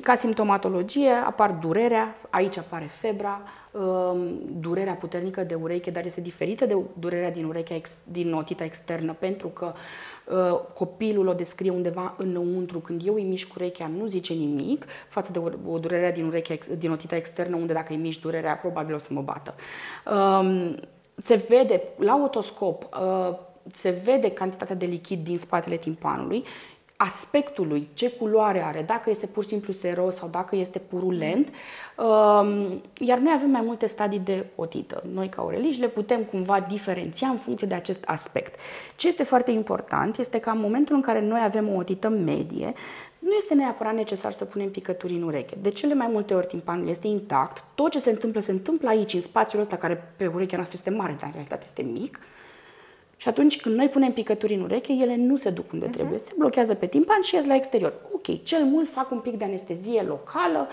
ca 0.01 0.15
simptomatologie 0.15 1.09
apar 1.09 1.51
durerea, 1.51 2.15
aici 2.29 2.57
apare 2.57 2.85
febra, 2.85 3.41
um, 3.71 4.39
durerea 4.59 4.93
puternică 4.93 5.43
de 5.43 5.53
ureche, 5.53 5.91
dar 5.91 6.05
este 6.05 6.21
diferită 6.21 6.65
de 6.65 6.77
durerea 6.99 7.31
din 7.31 7.45
urechea 7.45 7.75
ex, 7.75 7.91
din 8.03 8.33
otita 8.33 8.63
externă, 8.63 9.15
pentru 9.19 9.47
că 9.47 9.73
uh, 10.25 10.59
copilul 10.73 11.27
o 11.27 11.33
descrie 11.33 11.71
undeva 11.71 12.13
înăuntru. 12.17 12.79
Când 12.79 13.01
eu 13.05 13.13
îi 13.13 13.23
mișc 13.23 13.55
urechea, 13.55 13.87
nu 13.97 14.05
zice 14.05 14.33
nimic 14.33 14.85
față 15.07 15.31
de 15.31 15.39
o, 15.39 15.71
o 15.71 15.77
durere 15.77 16.11
din, 16.11 16.25
urechea, 16.25 16.55
din 16.77 16.91
otita 16.91 17.15
externă, 17.15 17.55
unde 17.55 17.73
dacă 17.73 17.93
îi 17.93 17.99
mișc 17.99 18.21
durerea, 18.21 18.55
probabil 18.55 18.95
o 18.95 18.97
să 18.97 19.13
mă 19.13 19.21
bată. 19.21 19.53
Um, 20.05 20.75
se 21.15 21.45
vede 21.47 21.83
la 21.97 22.21
otoscop, 22.23 22.83
uh, 22.83 23.35
se 23.73 23.89
vede 23.89 24.31
cantitatea 24.31 24.75
de 24.75 24.85
lichid 24.85 25.23
din 25.23 25.37
spatele 25.37 25.75
timpanului 25.75 26.43
aspectului, 26.97 27.87
ce 27.93 28.09
culoare 28.09 28.63
are, 28.63 28.83
dacă 28.87 29.09
este 29.09 29.25
pur 29.25 29.43
și 29.43 29.49
simplu 29.49 29.73
seros 29.73 30.15
sau 30.15 30.27
dacă 30.31 30.55
este 30.55 30.79
purulent, 30.79 31.47
um, 31.47 32.81
iar 32.97 33.17
noi 33.17 33.33
avem 33.35 33.49
mai 33.49 33.61
multe 33.61 33.87
stadii 33.87 34.19
de 34.19 34.45
otită. 34.55 35.03
Noi, 35.13 35.29
ca 35.29 35.43
oreliși, 35.43 35.79
le 35.79 35.87
putem 35.87 36.23
cumva 36.23 36.59
diferenția 36.59 37.27
în 37.27 37.37
funcție 37.37 37.67
de 37.67 37.73
acest 37.73 38.03
aspect. 38.05 38.59
Ce 38.95 39.07
este 39.07 39.23
foarte 39.23 39.51
important 39.51 40.17
este 40.17 40.39
că 40.39 40.49
în 40.49 40.59
momentul 40.59 40.95
în 40.95 41.01
care 41.01 41.21
noi 41.21 41.41
avem 41.43 41.69
o 41.69 41.77
otită 41.77 42.09
medie, 42.09 42.73
nu 43.19 43.31
este 43.37 43.53
neapărat 43.53 43.95
necesar 43.95 44.31
să 44.31 44.45
punem 44.45 44.69
picături 44.69 45.13
în 45.13 45.21
ureche. 45.21 45.57
De 45.61 45.69
cele 45.69 45.93
mai 45.93 46.07
multe 46.11 46.33
ori 46.33 46.47
timpanul 46.47 46.89
este 46.89 47.07
intact, 47.07 47.63
tot 47.75 47.91
ce 47.91 47.99
se 47.99 48.09
întâmplă, 48.09 48.39
se 48.39 48.51
întâmplă 48.51 48.89
aici, 48.89 49.13
în 49.13 49.21
spațiul 49.21 49.61
ăsta 49.61 49.75
care 49.75 50.13
pe 50.17 50.27
urechea 50.27 50.55
noastră 50.55 50.77
este 50.77 50.97
mare, 50.97 51.15
dar 51.19 51.25
în 51.25 51.31
realitate 51.33 51.63
este 51.65 51.81
mic, 51.81 52.19
și 53.23 53.29
atunci 53.29 53.61
când 53.61 53.75
noi 53.75 53.89
punem 53.89 54.11
picături 54.11 54.53
în 54.53 54.61
ureche, 54.61 54.93
ele 54.93 55.15
nu 55.15 55.37
se 55.37 55.49
duc 55.49 55.71
unde 55.73 55.87
uh-huh. 55.87 55.91
trebuie, 55.91 56.19
se 56.19 56.31
blochează 56.37 56.73
pe 56.73 56.85
timpan 56.85 57.21
și 57.21 57.35
ies 57.35 57.45
la 57.45 57.55
exterior. 57.55 57.93
Ok, 58.11 58.43
cel 58.43 58.63
mult 58.63 58.89
fac 58.89 59.11
un 59.11 59.19
pic 59.19 59.37
de 59.37 59.43
anestezie 59.43 60.01
locală 60.01 60.67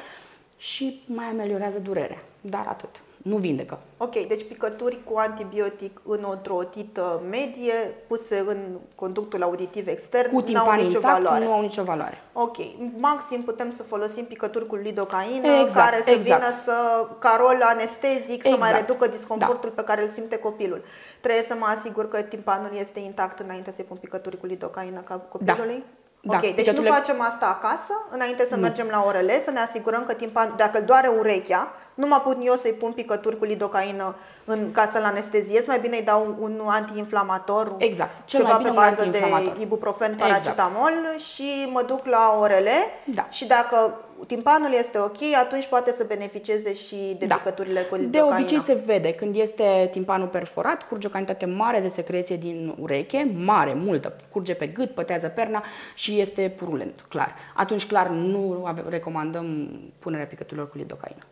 și 0.58 1.02
mai 1.06 1.24
ameliorează 1.24 1.78
durerea, 1.78 2.22
dar 2.40 2.66
atât. 2.68 3.00
Nu 3.22 3.36
vindecă. 3.36 3.78
Ok, 3.96 4.26
deci 4.26 4.46
picături 4.48 4.98
cu 5.04 5.18
antibiotic 5.18 6.00
în 6.04 6.24
o 6.24 6.34
trotită 6.34 7.22
medie 7.30 7.94
puse 8.06 8.44
în 8.46 8.58
conductul 8.94 9.42
auditiv 9.42 9.88
extern 9.88 10.32
cu 10.32 10.44
nu 10.46 10.58
au 10.58 10.72
nicio 10.74 10.84
intact, 10.86 11.14
valoare. 11.14 11.44
Nu 11.44 11.52
au 11.52 11.60
nicio 11.60 11.82
valoare. 11.82 12.22
Ok, 12.32 12.56
maxim 12.98 13.42
putem 13.42 13.72
să 13.72 13.82
folosim 13.82 14.24
picături 14.24 14.66
cu 14.66 14.74
lidocaină 14.74 15.52
exact, 15.62 15.90
care 15.90 16.02
să 16.04 16.10
exact. 16.10 16.42
vină 16.42 16.54
să, 16.64 17.06
ca 17.18 17.36
rol 17.38 17.62
anestezic, 17.62 18.34
exact. 18.34 18.54
să 18.54 18.60
mai 18.60 18.70
exact. 18.70 18.88
reducă 18.88 19.06
disconfortul 19.06 19.72
da. 19.74 19.82
pe 19.82 19.88
care 19.88 20.02
îl 20.02 20.08
simte 20.08 20.38
copilul. 20.38 20.84
Trebuie 21.20 21.42
să 21.42 21.54
mă 21.58 21.66
asigur 21.66 22.08
că 22.08 22.20
timpanul 22.20 22.70
este 22.78 23.00
intact 23.00 23.38
înainte 23.38 23.70
să-i 23.70 23.84
pun 23.84 23.96
picături 23.96 24.40
cu 24.40 24.46
lidocaină 24.46 25.00
ca 25.00 25.14
copilului? 25.14 25.84
Da. 26.20 26.36
Ok, 26.36 26.42
da, 26.42 26.48
deci 26.54 26.70
nu 26.70 26.82
facem 26.82 27.20
asta 27.20 27.46
acasă, 27.46 27.92
înainte 28.10 28.46
să 28.46 28.54
nu. 28.54 28.60
mergem 28.60 28.86
la 28.90 29.04
orele, 29.06 29.42
să 29.42 29.50
ne 29.50 29.58
asigurăm 29.58 30.04
că 30.06 30.14
timpan, 30.14 30.54
dacă 30.56 30.78
îl 30.78 30.84
doare 30.84 31.08
urechea, 31.18 31.72
nu 31.94 32.06
mă 32.06 32.20
pun 32.24 32.42
eu 32.44 32.54
să-i 32.54 32.72
pun 32.72 32.92
picături 32.92 33.38
cu 33.38 33.44
lidocaină 33.44 34.16
în, 34.44 34.72
ca 34.72 34.88
să-l 34.92 35.02
anesteziez, 35.02 35.66
mai 35.66 35.80
bine 35.80 35.96
îi 35.96 36.04
dau 36.04 36.36
un 36.40 36.60
antiinflamator, 36.66 37.74
exact. 37.78 38.26
Cel 38.26 38.40
ceva 38.40 38.52
mai 38.52 38.62
bine 38.62 38.70
pe 38.70 38.76
bază 38.76 39.04
de 39.10 39.62
ibuprofen, 39.62 40.12
exact. 40.12 40.28
paracetamol 40.28 40.92
exact. 40.92 41.20
și 41.20 41.68
mă 41.72 41.84
duc 41.86 42.06
la 42.06 42.38
orele 42.40 42.72
da. 43.04 43.26
și 43.30 43.46
dacă 43.46 43.94
timpanul 44.26 44.72
este 44.72 44.98
ok, 44.98 45.18
atunci 45.40 45.66
poate 45.66 45.92
să 45.92 46.04
beneficieze 46.08 46.74
și 46.74 47.16
de 47.18 47.26
da. 47.26 47.34
picăturile 47.34 47.80
cu 47.80 47.94
lidocaină. 47.94 48.28
De 48.28 48.40
obicei 48.40 48.60
se 48.60 48.82
vede 48.84 49.12
când 49.12 49.36
este 49.36 49.88
timpanul 49.90 50.26
perforat, 50.26 50.88
curge 50.88 51.06
o 51.06 51.10
cantitate 51.10 51.46
mare 51.46 51.80
de 51.80 51.88
secreție 51.88 52.36
din 52.36 52.74
ureche, 52.78 53.30
mare, 53.36 53.74
multă, 53.74 54.16
curge 54.32 54.54
pe 54.54 54.66
gât, 54.66 54.90
pătează 54.90 55.28
perna 55.28 55.64
și 55.94 56.20
este 56.20 56.54
purulent, 56.56 57.04
clar. 57.08 57.34
Atunci 57.54 57.86
clar 57.86 58.08
nu 58.08 58.68
recomandăm 58.88 59.70
punerea 59.98 60.26
picăturilor 60.26 60.70
cu 60.70 60.76
lidocaină. 60.76 61.22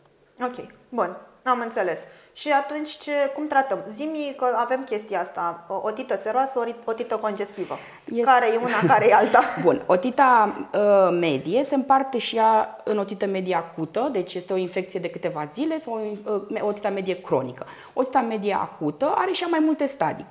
Ok, 0.43 0.67
bun, 0.89 1.17
am 1.43 1.61
înțeles. 1.63 2.05
Și 2.33 2.51
atunci 2.51 2.91
ce, 2.99 3.11
cum 3.35 3.47
tratăm? 3.47 3.79
Zimi 3.89 4.35
că 4.37 4.55
avem 4.57 4.85
chestia 4.85 5.21
asta, 5.21 5.67
o 5.83 5.91
tită 5.91 6.19
seroasă, 6.21 6.77
o 6.85 6.93
tită 6.93 7.17
congestivă. 7.17 7.79
Este... 8.05 8.23
Care 8.23 8.47
e 8.53 8.57
una, 8.57 8.95
care 8.95 9.09
e 9.09 9.15
alta? 9.15 9.41
Bun, 9.65 9.83
o 9.87 9.97
tita 9.97 10.55
uh, 10.73 11.19
medie 11.21 11.63
se 11.63 11.75
împarte 11.75 12.19
și 12.19 12.37
ea 12.37 12.81
în 12.85 12.99
o 12.99 13.05
tită 13.05 13.27
medie 13.27 13.55
acută, 13.55 14.09
deci 14.13 14.35
este 14.35 14.53
o 14.53 14.57
infecție 14.57 15.01
de 15.01 15.11
câteva 15.11 15.45
zile 15.53 15.79
sau 15.79 16.17
o, 16.25 16.31
uh, 16.49 16.63
o 16.63 16.73
tită 16.73 16.89
medie 16.89 17.21
cronică. 17.21 17.67
O 17.93 18.03
tită 18.03 18.19
medie 18.19 18.55
acută 18.55 19.13
are 19.17 19.33
și 19.33 19.43
ea 19.43 19.49
mai 19.49 19.61
multe 19.65 19.87
stadii. 19.87 20.27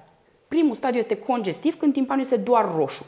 Primul 0.47 0.75
stadiu 0.75 0.99
este 0.99 1.17
congestiv, 1.17 1.77
când 1.77 1.93
timpanul 1.93 2.23
este 2.23 2.37
doar 2.37 2.75
roșu 2.75 3.05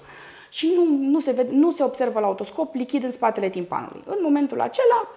și 0.50 0.74
nu, 0.76 1.10
nu, 1.10 1.20
se 1.20 1.32
vede, 1.32 1.56
nu 1.56 1.72
se 1.72 1.84
observă 1.84 2.20
la 2.20 2.26
autoscop 2.26 2.76
lichid 2.76 3.04
în 3.04 3.12
spatele 3.12 3.50
timpanului. 3.50 4.04
În 4.06 4.18
momentul 4.22 4.62
acela 4.62 5.10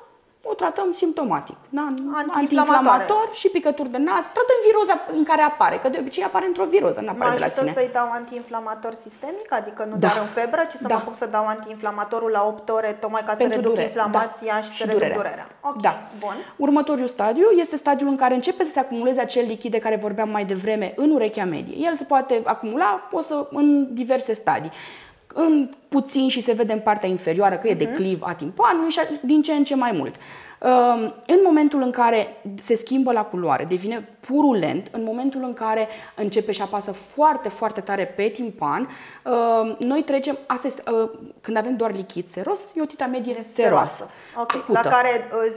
o 0.44 0.55
tratăm 0.55 0.92
simptomatic. 0.92 1.57
Da? 1.68 1.87
Antiinflamator 2.33 3.28
și 3.33 3.48
picături 3.48 3.90
de 3.90 3.98
nas. 3.98 4.24
Tratăm 4.37 4.59
viroza 4.66 5.00
în 5.12 5.24
care 5.24 5.42
apare, 5.42 5.76
că 5.78 5.88
de 5.88 5.98
obicei 6.00 6.24
apare 6.24 6.46
într-o 6.46 6.64
viroză, 6.64 7.00
nu 7.00 7.09
apare 7.09 7.31
mă 7.31 7.38
de 7.38 7.44
la 7.44 7.61
sine. 7.61 7.72
să-i 7.72 7.90
dau 7.92 8.09
antiinflamator 8.11 8.94
sistemic, 9.00 9.52
adică 9.52 9.85
nu 9.85 9.96
da. 9.96 10.09
doar 10.09 10.18
în 10.20 10.26
febră, 10.26 10.62
ci 10.70 10.74
să 10.74 10.87
da. 10.87 10.94
mă 10.94 11.00
apuc 11.00 11.16
să 11.16 11.26
dau 11.26 11.46
antiinflamatorul 11.46 12.31
la 12.31 12.44
8 12.46 12.68
ore, 12.68 12.96
tocmai 13.00 13.20
ca 13.26 13.35
Pentru 13.35 13.46
să 13.46 13.55
reduc 13.55 13.72
durere. 13.72 13.87
inflamația 13.87 14.55
da. 14.55 14.61
și, 14.62 14.70
și 14.72 14.81
să 14.81 14.87
durerea. 14.87 15.07
reduc 15.09 15.22
durerea. 15.22 15.46
Okay. 15.61 15.81
Da. 15.81 16.02
Bun. 16.18 16.35
Următorul 16.57 17.09
stadiu 17.09 17.48
este 17.50 17.76
stadiul 17.76 18.09
în 18.09 18.16
care 18.16 18.35
începe 18.35 18.64
să 18.64 18.70
se 18.70 18.78
acumuleze 18.78 19.20
acel 19.20 19.44
lichid 19.46 19.70
de 19.70 19.78
care 19.78 19.96
vorbeam 19.96 20.28
mai 20.28 20.44
devreme 20.44 20.92
în 20.96 21.11
urechea 21.11 21.44
medie. 21.44 21.87
El 21.87 21.96
se 21.96 22.05
poate 22.05 22.40
acumula 22.44 23.09
o 23.11 23.20
să, 23.20 23.46
în 23.50 23.94
diverse 23.94 24.33
stadii 24.35 24.72
în 25.34 25.68
puțin 25.88 26.28
și 26.28 26.42
se 26.42 26.52
vede 26.52 26.72
în 26.72 26.80
partea 26.80 27.08
inferioară 27.08 27.56
că 27.56 27.68
e 27.68 27.74
mhm. 27.74 27.84
decliv 27.84 28.22
a 28.22 28.34
timpanului 28.34 28.90
și 28.90 29.00
din 29.22 29.42
ce 29.42 29.52
în 29.52 29.64
ce 29.64 29.74
mai 29.74 29.92
mult. 29.92 30.14
În 31.27 31.38
momentul 31.44 31.83
în 31.83 31.90
care 31.90 32.37
se 32.61 32.75
schimbă 32.75 33.12
la 33.12 33.22
culoare, 33.22 33.64
devine 33.64 34.09
purulent, 34.20 34.88
în 34.90 35.03
momentul 35.05 35.42
în 35.42 35.53
care 35.53 35.88
începe 36.14 36.53
și 36.53 36.62
apasă 36.62 36.92
foarte, 36.92 37.48
foarte 37.48 37.81
tare 37.81 38.05
pe 38.05 38.29
timpan, 38.29 38.88
noi 39.79 40.03
trecem, 40.03 40.38
asta 40.46 40.66
este, 40.66 40.83
când 41.40 41.57
avem 41.57 41.77
doar 41.77 41.92
lichid 41.92 42.27
seros, 42.29 42.61
e 42.75 42.83
o 42.83 42.85
tita 42.85 43.07
medie 43.07 43.33
seroasă. 43.33 43.53
seroasă. 43.53 44.09
Okay. 44.37 44.64
La 44.66 44.81
care 44.81 45.09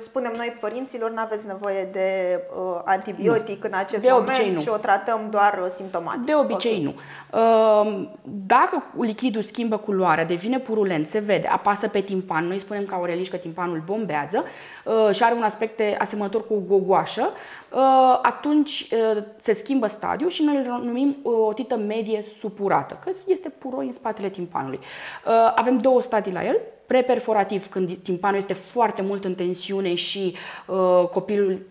spunem 0.02 0.34
noi 0.36 0.58
părinților, 0.60 1.12
nu 1.12 1.22
aveți 1.22 1.46
nevoie 1.46 1.90
de 1.92 2.40
uh, 2.58 2.82
antibiotic 2.86 3.64
nu. 3.64 3.70
în 3.72 3.80
acest 3.80 4.02
de 4.02 4.10
moment 4.12 4.56
nu. 4.56 4.62
și 4.62 4.70
o 4.70 4.78
tratăm 4.78 5.20
doar 5.30 5.72
simptomatic. 5.76 6.26
De 6.26 6.36
obicei 6.36 6.72
okay. 6.72 6.84
nu. 6.84 8.10
Dacă 8.46 8.84
lichidul 9.00 9.42
schimbă 9.42 9.78
culoarea, 9.78 10.26
devine 10.26 10.60
purulent, 10.60 11.08
se 11.08 11.20
vede, 11.20 11.48
apasă 11.48 11.88
pe 11.88 12.02
timpan, 12.02 12.48
noi 12.48 12.60
spunem 12.60 12.86
ca 12.86 12.96
aureliș 12.96 13.30
că 13.30 13.38
timpanul 13.38 13.84
bombează, 13.86 14.44
Uh, 14.86 14.94
și 15.12 15.24
are 15.24 15.34
un 15.36 15.44
aspect 15.44 15.82
asemănător 15.98 16.48
cu 16.48 16.54
o 16.54 16.60
gogoașă, 16.68 17.30
uh, 17.72 18.20
atunci 18.22 18.88
uh, 18.92 19.24
se 19.42 19.54
schimbă 19.54 19.88
stadiul 19.88 20.30
și 20.30 20.44
noi 20.44 20.56
îl 20.56 20.82
numim 20.84 21.18
o 21.24 21.54
tită 21.54 21.76
medie 21.76 22.26
supurată, 22.40 23.00
că 23.04 23.12
este 23.28 23.50
puroi 23.50 23.86
în 23.86 23.92
spatele 23.92 24.30
timpanului. 24.30 24.80
Avem 25.56 25.78
două 25.78 26.02
stadii 26.02 26.32
la 26.32 26.46
el, 26.46 26.58
preperforativ, 26.86 27.70
când 27.70 27.98
timpanul 27.98 28.38
este 28.38 28.54
foarte 28.54 29.02
mult 29.02 29.26
în 29.26 29.36
tensiune 29.36 29.96
și 29.96 30.36
copilul 31.12 31.62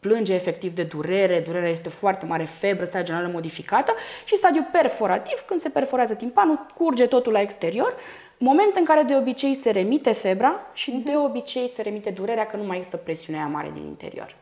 plânge 0.00 0.34
efectiv 0.34 0.74
de 0.74 0.82
durere, 0.82 1.42
durerea 1.46 1.70
este 1.70 1.88
foarte 1.88 2.26
mare, 2.26 2.44
febră, 2.44 2.84
starea 2.84 3.04
generală 3.04 3.30
modificată 3.32 3.92
și 4.24 4.36
stadiul 4.36 4.66
perforativ, 4.72 5.44
când 5.46 5.60
se 5.60 5.68
perforează 5.68 6.14
timpanul, 6.14 6.66
curge 6.74 7.06
totul 7.06 7.32
la 7.32 7.40
exterior, 7.40 7.94
moment 8.38 8.76
în 8.76 8.84
care 8.84 9.02
de 9.02 9.16
obicei 9.16 9.54
se 9.54 9.70
remite 9.70 10.12
febra 10.12 10.60
și 10.72 10.90
de 10.90 11.16
obicei 11.16 11.68
se 11.68 11.82
remite 11.82 12.10
durerea 12.10 12.46
că 12.46 12.56
nu 12.56 12.64
mai 12.64 12.76
există 12.76 12.96
presiunea 12.96 13.46
mare 13.46 13.70
din 13.74 13.84
interior. 13.86 14.34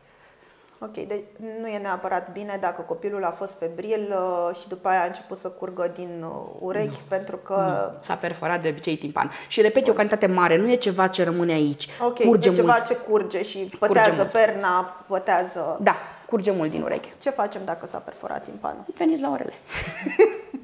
Ok, 0.79 0.93
deci 0.93 1.23
nu 1.61 1.67
e 1.67 1.77
neapărat 1.77 2.31
bine 2.31 2.57
dacă 2.61 2.81
copilul 2.81 3.23
a 3.23 3.31
fost 3.37 3.55
febril 3.59 4.07
uh, 4.09 4.55
și 4.61 4.67
după 4.67 4.87
aia 4.87 5.01
a 5.01 5.05
început 5.05 5.37
să 5.37 5.47
curgă 5.47 5.91
din 5.95 6.23
uh, 6.23 6.31
urechi 6.59 6.87
nu. 6.87 7.05
pentru 7.07 7.37
că... 7.37 7.55
Nu. 7.93 7.99
S-a 8.03 8.15
perforat 8.15 8.61
de 8.61 8.69
obicei 8.69 8.97
timpan. 8.97 9.31
Și 9.47 9.61
repet, 9.61 9.87
e 9.87 9.91
o 9.91 9.93
cantitate 9.93 10.25
mare, 10.25 10.57
nu 10.57 10.71
e 10.71 10.75
ceva 10.75 11.07
ce 11.07 11.23
rămâne 11.23 11.53
aici. 11.53 11.89
Ok, 12.01 12.23
curge 12.23 12.49
e 12.49 12.53
ceva 12.53 12.73
mult. 12.77 12.87
ce 12.87 12.95
curge 12.95 13.43
și 13.43 13.57
pătează 13.79 14.21
curge 14.21 14.37
perna, 14.37 15.03
pătează... 15.07 15.77
Da, 15.79 15.95
curge 16.25 16.51
mult 16.51 16.71
din 16.71 16.81
ureche. 16.81 17.09
Ce 17.21 17.29
facem 17.29 17.61
dacă 17.65 17.85
s-a 17.85 17.97
perforat 17.97 18.43
timpanul? 18.43 18.83
Veniți 18.97 19.21
la 19.21 19.31
orele. 19.31 19.53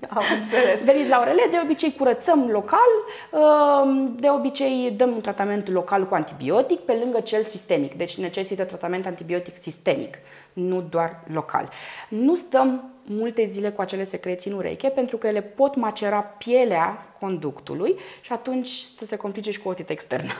Am 0.10 0.24
înțeles. 0.41 0.84
Veniți 0.84 1.10
la 1.10 1.19
orele, 1.19 1.47
de 1.52 1.60
obicei 1.63 1.93
curățăm 1.97 2.50
local, 2.50 2.89
uh, 3.32 4.10
de 4.15 4.30
obicei 4.30 4.93
dăm 4.97 5.12
un 5.12 5.21
tratament 5.21 5.69
local 5.69 6.08
cu 6.08 6.13
antibiotic 6.13 6.80
pe 6.80 6.93
lângă 7.04 7.19
cel 7.19 7.43
sistemic, 7.43 7.93
deci 7.93 8.17
necesită 8.17 8.63
tratament 8.63 9.06
antibiotic 9.06 9.58
sistemic, 9.58 10.17
nu 10.54 10.82
doar 10.82 11.19
local. 11.34 11.69
Nu 12.10 12.36
stăm 12.36 12.91
multe 13.04 13.45
zile 13.45 13.69
cu 13.69 13.82
acele 13.82 14.04
secreții 14.04 14.52
în 14.52 14.58
ureche 14.58 14.89
pentru 14.89 15.17
că 15.17 15.28
ele 15.28 15.41
pot 15.41 15.76
macera 15.76 16.19
pielea 16.19 17.13
conductului 17.19 17.95
și 18.21 18.32
atunci 18.32 18.69
să 18.69 19.06
se 19.06 19.15
complice 19.15 19.52
și 19.52 19.60
cu 19.60 19.69
otită 19.69 19.91
externă. 19.91 20.32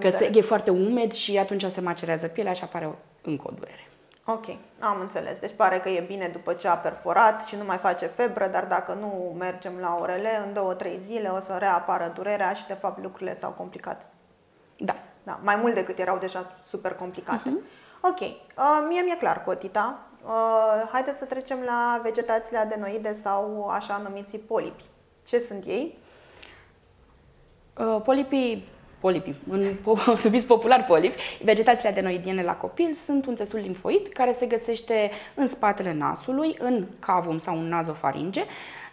Că 0.00 0.08
se, 0.08 0.30
e 0.34 0.40
foarte 0.40 0.70
umed 0.70 1.12
și 1.12 1.38
atunci 1.38 1.64
se 1.64 1.80
macerează 1.80 2.26
pielea 2.26 2.52
și 2.52 2.62
apare 2.64 2.94
încă 3.22 3.44
o 3.46 3.52
durere. 3.58 3.89
Ok, 4.32 4.46
am 4.78 5.00
înțeles. 5.00 5.38
Deci 5.38 5.54
pare 5.56 5.78
că 5.78 5.88
e 5.88 6.04
bine 6.06 6.28
după 6.28 6.52
ce 6.52 6.68
a 6.68 6.76
perforat 6.76 7.44
și 7.44 7.56
nu 7.56 7.64
mai 7.64 7.76
face 7.76 8.06
febră, 8.06 8.46
dar 8.46 8.64
dacă 8.64 8.92
nu 8.92 9.34
mergem 9.38 9.72
la 9.80 9.98
orele, 10.00 10.42
în 10.46 10.52
două, 10.52 10.74
trei 10.74 10.98
zile 10.98 11.28
o 11.28 11.40
să 11.40 11.56
reapară 11.58 12.12
durerea 12.14 12.52
și 12.52 12.66
de 12.66 12.74
fapt 12.74 13.02
lucrurile 13.02 13.34
s-au 13.34 13.50
complicat. 13.50 14.08
Da. 14.76 14.96
Da, 15.22 15.40
mai 15.42 15.56
mult 15.56 15.74
decât 15.74 15.98
erau 15.98 16.18
deja 16.18 16.46
super 16.64 16.94
complicate. 16.94 17.48
Uh-huh. 17.48 17.88
Ok, 18.00 18.20
uh, 18.20 18.86
mie 18.88 19.00
mi-e 19.00 19.16
clar 19.16 19.42
cotita. 19.42 19.98
Uh, 20.24 20.88
haideți 20.92 21.18
să 21.18 21.24
trecem 21.24 21.58
la 21.64 22.00
vegetațiile 22.02 22.58
adenoide 22.58 23.14
sau 23.14 23.68
așa 23.68 23.96
numiți 23.96 24.36
polipi. 24.36 24.84
Ce 25.26 25.38
sunt 25.38 25.64
ei? 25.64 25.98
Uh, 27.78 28.00
polipii 28.04 28.68
polipi, 29.00 29.34
în 29.50 29.66
numiți 30.24 30.46
popular 30.46 30.84
polipi, 30.84 31.22
vegetațiile 31.42 31.90
adenoidiene 31.90 32.42
la 32.42 32.52
copil 32.52 32.94
sunt 32.94 33.26
un 33.26 33.36
țesut 33.36 33.60
limfoid 33.60 34.06
care 34.12 34.32
se 34.32 34.46
găsește 34.46 35.10
în 35.34 35.46
spatele 35.46 35.94
nasului, 35.94 36.56
în 36.58 36.84
cavum 36.98 37.38
sau 37.38 37.58
în 37.58 37.68
nazofaringe. 37.68 38.44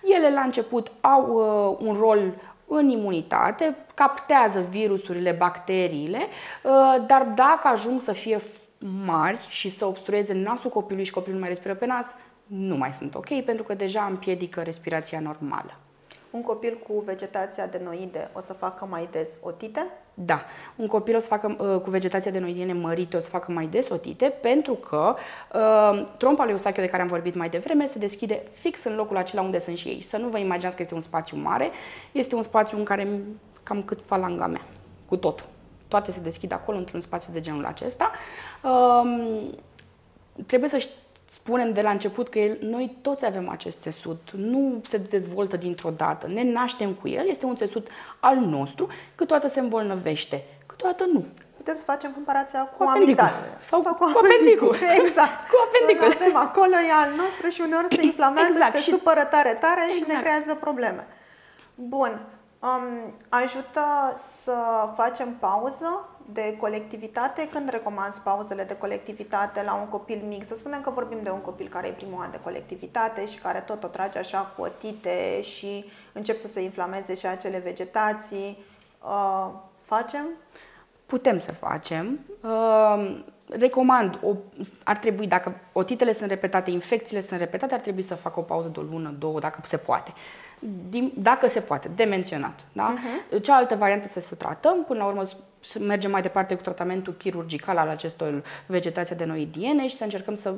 Ele 0.03 0.33
la 0.33 0.41
început 0.41 0.91
au 1.01 1.33
uh, 1.79 1.87
un 1.87 1.95
rol 1.99 2.33
în 2.67 2.89
imunitate, 2.89 3.75
captează 3.93 4.65
virusurile, 4.69 5.31
bacteriile, 5.31 6.17
uh, 6.17 7.05
dar 7.07 7.27
dacă 7.35 7.67
ajung 7.67 8.01
să 8.01 8.11
fie 8.11 8.39
mari 9.05 9.39
și 9.49 9.69
să 9.69 9.85
obstrueze 9.85 10.33
nasul 10.33 10.69
copilului 10.69 11.05
și 11.05 11.11
copilul 11.11 11.35
nu 11.35 11.41
mai 11.41 11.49
respiră 11.49 11.75
pe 11.75 11.85
nas, 11.85 12.05
nu 12.45 12.77
mai 12.77 12.93
sunt 12.93 13.15
ok 13.15 13.41
pentru 13.41 13.63
că 13.63 13.73
deja 13.73 14.07
împiedică 14.09 14.61
respirația 14.61 15.19
normală 15.19 15.77
un 16.31 16.41
copil 16.41 16.79
cu 16.87 17.03
vegetație 17.05 17.63
adenoide 17.63 18.29
o 18.33 18.41
să 18.41 18.53
facă 18.53 18.85
mai 18.85 19.07
des 19.11 19.29
otite? 19.41 19.87
Da, 20.13 20.41
un 20.75 20.87
copil 20.87 21.15
o 21.15 21.19
să 21.19 21.27
facă 21.27 21.55
uh, 21.59 21.81
cu 21.81 21.89
vegetația 21.89 22.31
adenoidiene 22.31 22.73
mărite 22.73 23.17
o 23.17 23.19
să 23.19 23.29
facă 23.29 23.51
mai 23.51 23.65
des 23.65 23.89
otite 23.89 24.25
pentru 24.41 24.73
că 24.73 25.15
uh, 25.53 26.05
trompa 26.17 26.43
lui 26.43 26.51
Eustachio 26.51 26.81
de 26.81 26.87
care 26.87 27.01
am 27.01 27.07
vorbit 27.07 27.35
mai 27.35 27.49
devreme 27.49 27.87
se 27.87 27.97
deschide 27.99 28.43
fix 28.51 28.83
în 28.83 28.95
locul 28.95 29.17
acela 29.17 29.41
unde 29.41 29.59
sunt 29.59 29.77
și 29.77 29.87
ei. 29.87 30.03
Să 30.03 30.17
nu 30.17 30.27
vă 30.27 30.37
imaginați 30.37 30.75
că 30.75 30.81
este 30.81 30.93
un 30.93 30.99
spațiu 30.99 31.37
mare, 31.37 31.71
este 32.11 32.35
un 32.35 32.41
spațiu 32.41 32.77
în 32.77 32.83
care 32.83 33.21
cam 33.63 33.83
cât 33.83 33.99
falanga 34.05 34.47
mea, 34.47 34.65
cu 35.05 35.17
totul. 35.17 35.45
Toate 35.87 36.11
se 36.11 36.19
deschid 36.19 36.51
acolo 36.51 36.77
într-un 36.77 37.01
spațiu 37.01 37.33
de 37.33 37.41
genul 37.41 37.65
acesta. 37.65 38.11
Uh, 38.63 39.45
trebuie 40.45 40.69
să 40.69 40.77
știți 40.77 41.06
spunem 41.29 41.71
de 41.71 41.81
la 41.81 41.89
început 41.89 42.29
că 42.29 42.39
el, 42.39 42.57
noi 42.61 42.97
toți 43.01 43.25
avem 43.25 43.49
acest 43.49 43.81
țesut, 43.81 44.29
nu 44.35 44.81
se 44.87 44.97
dezvoltă 44.97 45.57
dintr-o 45.57 45.89
dată, 45.89 46.27
ne 46.27 46.43
naștem 46.43 46.93
cu 46.93 47.07
el, 47.07 47.27
este 47.27 47.45
un 47.45 47.55
țesut 47.55 47.87
al 48.19 48.35
nostru, 48.35 48.87
câteodată 49.15 49.47
se 49.49 49.59
îmbolnăvește, 49.59 50.43
câteodată 50.65 51.05
nu. 51.13 51.25
Puteți 51.57 51.77
să 51.77 51.85
facem 51.85 52.11
comparația 52.11 52.59
cu, 52.65 52.83
cu 52.83 52.89
amigdalele. 52.89 53.57
Sau, 53.61 53.79
sau 53.79 53.93
cu, 53.93 54.11
cu 54.11 54.19
apendicul. 54.23 54.75
Exact. 55.05 55.49
cu 55.49 55.55
apendicul. 55.67 56.07
Îl 56.07 56.15
avem 56.15 56.35
acolo, 56.35 56.75
e 56.89 56.91
al 57.03 57.11
nostru 57.15 57.49
și 57.49 57.61
uneori 57.61 57.95
se 57.95 58.03
inflamează, 58.03 58.49
exact. 58.51 58.73
se 58.73 58.79
și... 58.79 58.89
supără 58.89 59.23
tare, 59.23 59.53
tare 59.53 59.81
exact. 59.81 59.93
și 59.93 59.99
ne 59.99 60.05
exact. 60.07 60.21
creează 60.21 60.55
probleme. 60.55 61.07
Bun. 61.75 62.21
Um, 62.59 63.13
ajută 63.29 63.85
să 64.43 64.55
facem 64.95 65.35
pauză 65.39 66.09
de 66.33 66.57
colectivitate, 66.59 67.47
când 67.51 67.69
recomanzi 67.69 68.19
pauzele 68.19 68.63
de 68.63 68.77
colectivitate 68.77 69.63
la 69.63 69.73
un 69.73 69.87
copil 69.87 70.21
mic? 70.27 70.45
Să 70.45 70.55
spunem 70.55 70.81
că 70.81 70.89
vorbim 70.89 71.19
de 71.23 71.29
un 71.29 71.41
copil 71.41 71.67
care 71.67 71.87
e 71.87 71.91
primul 71.91 72.21
an 72.21 72.31
de 72.31 72.39
colectivitate 72.43 73.27
și 73.27 73.37
care 73.37 73.59
tot 73.59 73.83
o 73.83 73.87
trage 73.87 74.17
așa 74.17 74.53
cu 74.55 74.61
otite 74.61 75.41
și 75.41 75.85
încep 76.13 76.37
să 76.37 76.47
se 76.47 76.61
inflameze 76.61 77.15
și 77.15 77.25
acele 77.25 77.57
vegetații. 77.57 78.65
Uh, 79.03 79.49
facem? 79.81 80.25
Putem 81.05 81.39
să 81.39 81.51
facem. 81.51 82.19
Uh, 82.41 83.23
recomand, 83.49 84.19
o, 84.23 84.35
ar 84.83 84.97
trebui, 84.97 85.27
dacă 85.27 85.59
otitele 85.73 86.11
sunt 86.11 86.29
repetate, 86.29 86.71
infecțiile 86.71 87.21
sunt 87.21 87.39
repetate, 87.39 87.73
ar 87.73 87.79
trebui 87.79 88.01
să 88.01 88.15
facă 88.15 88.39
o 88.39 88.43
pauză 88.43 88.67
de 88.67 88.79
o 88.79 88.81
lună, 88.81 89.09
două, 89.09 89.39
dacă 89.39 89.59
se 89.63 89.77
poate. 89.77 90.13
Din, 90.89 91.11
dacă 91.15 91.47
se 91.47 91.59
poate, 91.59 91.89
de 91.95 92.03
menționat. 92.03 92.65
Da? 92.71 92.93
Uh-huh. 92.93 93.41
Cealaltă 93.41 93.75
variantă 93.75 94.05
este 94.07 94.19
să 94.19 94.35
tratăm, 94.35 94.83
până 94.87 94.99
la 94.99 95.05
urmă 95.05 95.23
să 95.59 95.79
mergem 95.79 96.11
mai 96.11 96.21
departe 96.21 96.55
cu 96.55 96.61
tratamentul 96.61 97.13
chirurgical 97.13 97.77
al 97.77 97.87
acestor 97.87 98.43
vegetații 98.65 99.15
adenoidiene 99.15 99.87
și 99.87 99.95
să 99.95 100.03
încercăm 100.03 100.35
să 100.35 100.53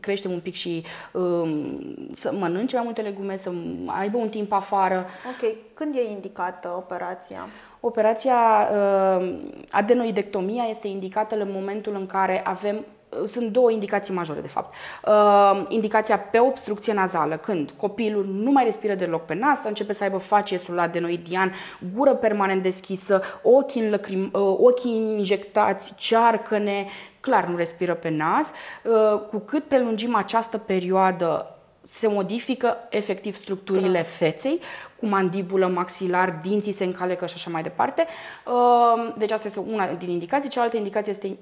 creștem 0.00 0.30
un 0.30 0.40
pic 0.40 0.54
și 0.54 0.84
um, 1.12 1.80
să 2.14 2.32
mănânce 2.32 2.74
mai 2.74 2.84
multe 2.84 3.00
legume, 3.00 3.36
să 3.36 3.52
aibă 3.86 4.16
un 4.16 4.28
timp 4.28 4.52
afară. 4.52 5.06
Ok. 5.26 5.54
Când 5.74 5.94
e 5.94 6.10
indicată 6.10 6.74
operația? 6.76 7.46
Operația 7.80 8.68
uh, 8.72 9.34
adenoidectomia 9.70 10.64
este 10.64 10.88
indicată 10.88 11.34
în 11.34 11.50
momentul 11.52 11.94
în 11.94 12.06
care 12.06 12.40
avem 12.44 12.84
sunt 13.26 13.50
două 13.50 13.70
indicații 13.70 14.14
majore, 14.14 14.40
de 14.40 14.48
fapt. 14.48 14.74
Uh, 15.06 15.64
indicația 15.68 16.18
pe 16.18 16.38
obstrucție 16.38 16.92
nazală, 16.92 17.36
când 17.36 17.70
copilul 17.76 18.26
nu 18.26 18.50
mai 18.50 18.64
respiră 18.64 18.94
deloc 18.94 19.24
pe 19.24 19.34
nas, 19.34 19.58
începe 19.64 19.92
să 19.92 20.02
aibă 20.02 20.18
facesul 20.18 20.78
adenoidian, 20.78 21.52
gură 21.94 22.14
permanent 22.14 22.62
deschisă, 22.62 23.22
ochii, 23.42 23.82
în 23.82 23.90
lăcrim, 23.90 24.30
uh, 24.32 24.56
ochii 24.58 24.96
injectați, 24.96 25.94
cearcăne, 25.94 26.86
clar 27.20 27.44
nu 27.44 27.56
respiră 27.56 27.94
pe 27.94 28.08
nas. 28.08 28.50
Uh, 28.82 29.20
cu 29.20 29.38
cât 29.38 29.64
prelungim 29.64 30.14
această 30.14 30.58
perioadă 30.58 31.50
se 31.88 32.06
modifică 32.06 32.76
efectiv 32.90 33.36
structurile 33.36 33.98
da. 33.98 34.02
feței, 34.02 34.60
cu 34.98 35.06
mandibulă, 35.06 35.66
maxilar, 35.66 36.38
dinții 36.42 36.72
se 36.72 36.84
încalecă 36.84 37.26
și 37.26 37.34
așa 37.36 37.50
mai 37.50 37.62
departe. 37.62 38.06
Uh, 38.46 39.14
deci 39.18 39.30
asta 39.30 39.46
este 39.46 39.60
una 39.60 39.86
din 39.86 40.10
indicații. 40.10 40.48
Cealaltă 40.48 40.76
indicație 40.76 41.12
este 41.12 41.38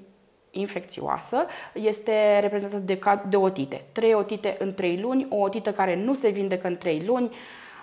infecțioasă 0.59 1.45
este 1.73 2.39
reprezentată 2.39 2.83
de, 2.83 2.99
de 3.29 3.35
otite. 3.35 3.85
Trei 3.91 4.13
otite 4.13 4.55
în 4.59 4.73
trei 4.73 4.99
luni, 4.99 5.27
o 5.29 5.35
otită 5.35 5.71
care 5.71 6.03
nu 6.03 6.13
se 6.13 6.29
vindecă 6.29 6.67
în 6.67 6.77
trei 6.77 7.03
luni. 7.05 7.31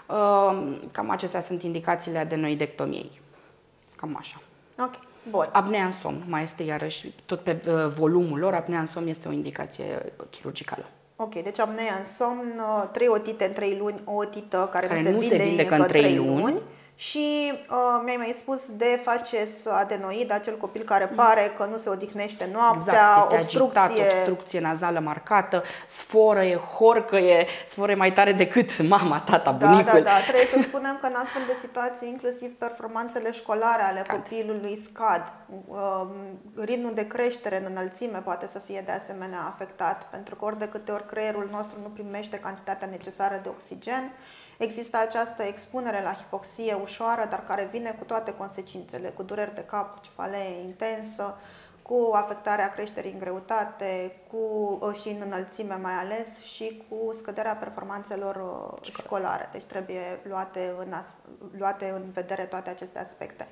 Uh, 0.09 0.77
cam 0.91 1.11
acestea 1.11 1.41
sunt 1.41 1.63
indicațiile 1.63 2.19
adenoidectomiei. 2.19 3.21
Cam 3.97 4.17
așa. 4.19 4.41
Ok. 4.79 4.95
Bun. 5.31 5.49
Apnea 5.53 5.85
în 5.85 5.93
somn 5.93 6.23
mai 6.29 6.43
este 6.43 6.63
iarăși, 6.63 7.13
tot 7.27 7.41
pe 7.41 7.63
uh, 7.67 7.87
volumul 7.87 8.39
lor, 8.39 8.55
apnea 8.55 8.81
în 8.81 8.87
somn 8.87 9.07
este 9.07 9.29
o 9.29 9.33
indicație 9.33 10.13
chirurgicală. 10.31 10.85
Ok, 11.17 11.43
deci 11.43 11.59
apnea 11.59 11.95
în 11.99 12.05
somn, 12.05 12.53
uh, 12.59 12.89
trei 12.93 13.09
otite 13.09 13.45
în 13.45 13.53
trei 13.53 13.77
luni, 13.77 14.01
o 14.05 14.15
otită 14.15 14.69
care, 14.73 14.87
care 14.87 15.01
nu, 15.01 15.07
se, 15.07 15.13
nu 15.13 15.23
se 15.23 15.37
vindecă 15.37 15.75
în 15.75 15.87
trei 15.87 16.17
luni, 16.17 16.41
luni 16.41 16.61
și 16.95 17.53
uh, 17.71 18.01
mi-ai 18.05 18.17
mai 18.17 18.35
spus 18.39 18.67
de 18.71 19.01
faces 19.05 19.67
adenoid, 19.67 20.33
acel 20.33 20.57
copil 20.57 20.83
care 20.83 21.09
mm. 21.11 21.17
pare 21.17 21.53
că 21.57 21.65
nu 21.65 21.77
se 21.77 21.89
odihnește 21.89 22.49
noaptea, 22.53 22.93
exact, 22.93 23.33
este 23.33 23.61
obstrucție. 23.61 23.83
Agitat, 23.83 24.17
obstrucție 24.17 24.61
nazală 24.61 25.01
marcată, 25.01 25.63
sforă 25.87 26.43
e, 26.43 26.57
horcă 26.57 27.17
e, 27.17 27.47
sforă 27.69 27.91
e 27.91 27.95
mai 27.95 28.13
tare 28.13 28.33
decât 28.33 28.83
mama, 28.89 29.21
tata, 29.21 29.53
da, 29.53 29.67
bunicul. 29.67 29.85
Da, 29.85 29.99
da, 29.99 30.11
da, 30.11 30.21
trebuie 30.21 30.47
să 30.47 30.61
spunem 30.61 30.99
că 31.01 31.07
în 31.07 31.15
astfel 31.15 31.43
de 31.47 31.57
situații 31.61 32.09
inclusiv 32.09 32.55
performanțele 32.59 33.33
școlare 33.33 33.83
ale 33.83 34.03
scad. 34.05 34.17
copilului 34.17 34.77
scad. 34.77 35.33
Uh, 35.69 36.07
ritmul 36.57 36.95
de 36.95 37.07
creștere 37.07 37.59
în 37.59 37.67
înălțime 37.69 38.19
poate 38.19 38.47
să 38.47 38.59
fie 38.59 38.83
de 38.87 38.93
asemenea 38.93 39.53
afectat, 39.53 40.07
pentru 40.11 40.35
că 40.35 40.45
ori 40.45 40.59
de 40.59 40.69
câte 40.69 40.93
ori 40.93 41.07
creierul 41.07 41.49
nostru 41.51 41.79
nu 41.83 41.89
primește 41.89 42.39
cantitatea 42.39 42.89
necesară 42.91 43.41
de 43.43 43.49
oxigen, 43.49 44.13
Există 44.63 44.97
această 44.97 45.43
expunere 45.43 46.03
la 46.03 46.15
hipoxie 46.15 46.75
ușoară, 46.75 47.27
dar 47.31 47.45
care 47.45 47.69
vine 47.73 47.91
cu 47.99 48.05
toate 48.05 48.35
consecințele, 48.35 49.09
cu 49.09 49.23
dureri 49.23 49.55
de 49.55 49.65
cap, 49.65 50.01
cefalee 50.01 50.61
intensă, 50.61 51.39
cu 51.83 52.11
afectarea 52.13 52.73
creșterii 52.73 53.13
în 53.13 53.19
greutate, 53.19 54.21
cu 54.31 54.37
uh, 54.81 54.95
și 55.01 55.09
în 55.09 55.21
înălțime 55.25 55.75
mai 55.75 55.93
ales 55.93 56.39
și 56.39 56.83
cu 56.89 57.13
scăderea 57.13 57.55
performanțelor 57.55 58.37
uh, 58.37 58.91
școlare. 58.93 59.49
Deci 59.53 59.65
trebuie 59.65 60.21
luate 60.29 60.75
în, 60.79 60.95
luate 61.59 61.91
în 61.95 62.11
vedere 62.11 62.43
toate 62.43 62.71
aceste 62.71 62.99
aspecte. 62.99 63.49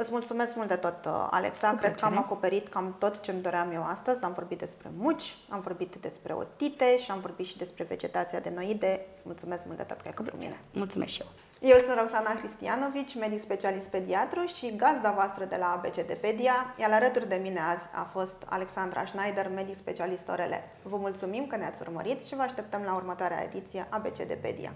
Îți 0.00 0.10
mulțumesc 0.12 0.56
mult 0.56 0.68
de 0.68 0.76
tot, 0.76 1.04
uh, 1.04 1.26
Alexa. 1.30 1.68
Cu 1.70 1.76
Cred 1.76 1.90
plăcere. 1.90 2.10
că 2.10 2.16
am 2.16 2.24
acoperit 2.24 2.68
cam 2.68 2.94
tot 2.98 3.20
ce 3.20 3.30
îmi 3.30 3.42
doream 3.42 3.70
eu 3.72 3.84
astăzi. 3.84 4.24
Am 4.24 4.32
vorbit 4.32 4.58
despre 4.58 4.90
muci, 4.96 5.36
am 5.48 5.60
vorbit 5.60 5.94
despre 6.00 6.32
otite 6.32 6.98
și 6.98 7.10
am 7.10 7.20
vorbit 7.20 7.46
și 7.46 7.56
despre 7.56 7.84
vegetația 7.84 8.40
de 8.40 8.52
noide. 8.54 9.06
Îți 9.12 9.22
mulțumesc 9.24 9.64
mult 9.66 9.76
de 9.76 9.82
tot 9.82 10.00
că 10.00 10.06
ai 10.06 10.12
fost 10.12 10.30
cu 10.30 10.36
mine. 10.38 10.60
Mulțumesc 10.72 11.12
și 11.12 11.20
eu. 11.20 11.26
Eu 11.70 11.76
sunt 11.76 11.98
Roxana 11.98 12.34
Cristianovici, 12.34 13.18
medic 13.18 13.40
specialist 13.42 13.86
pediatru 13.86 14.46
și 14.46 14.76
gazda 14.76 15.10
voastră 15.10 15.44
de 15.44 15.56
la 15.56 15.66
ABCDpedia, 15.66 16.74
iar 16.80 16.90
alături 16.92 17.28
de 17.28 17.38
mine 17.42 17.60
azi 17.60 17.88
a 17.94 18.02
fost 18.02 18.36
Alexandra 18.46 19.04
Schneider, 19.06 19.50
medic 19.54 19.76
specialist 19.76 20.28
orele. 20.28 20.70
Vă 20.82 20.96
mulțumim 20.96 21.46
că 21.46 21.56
ne-ați 21.56 21.82
urmărit 21.82 22.24
și 22.24 22.34
vă 22.34 22.42
așteptăm 22.42 22.82
la 22.82 22.94
următoarea 22.94 23.44
ediție 23.44 23.86
ABCDpedia. 23.90 24.72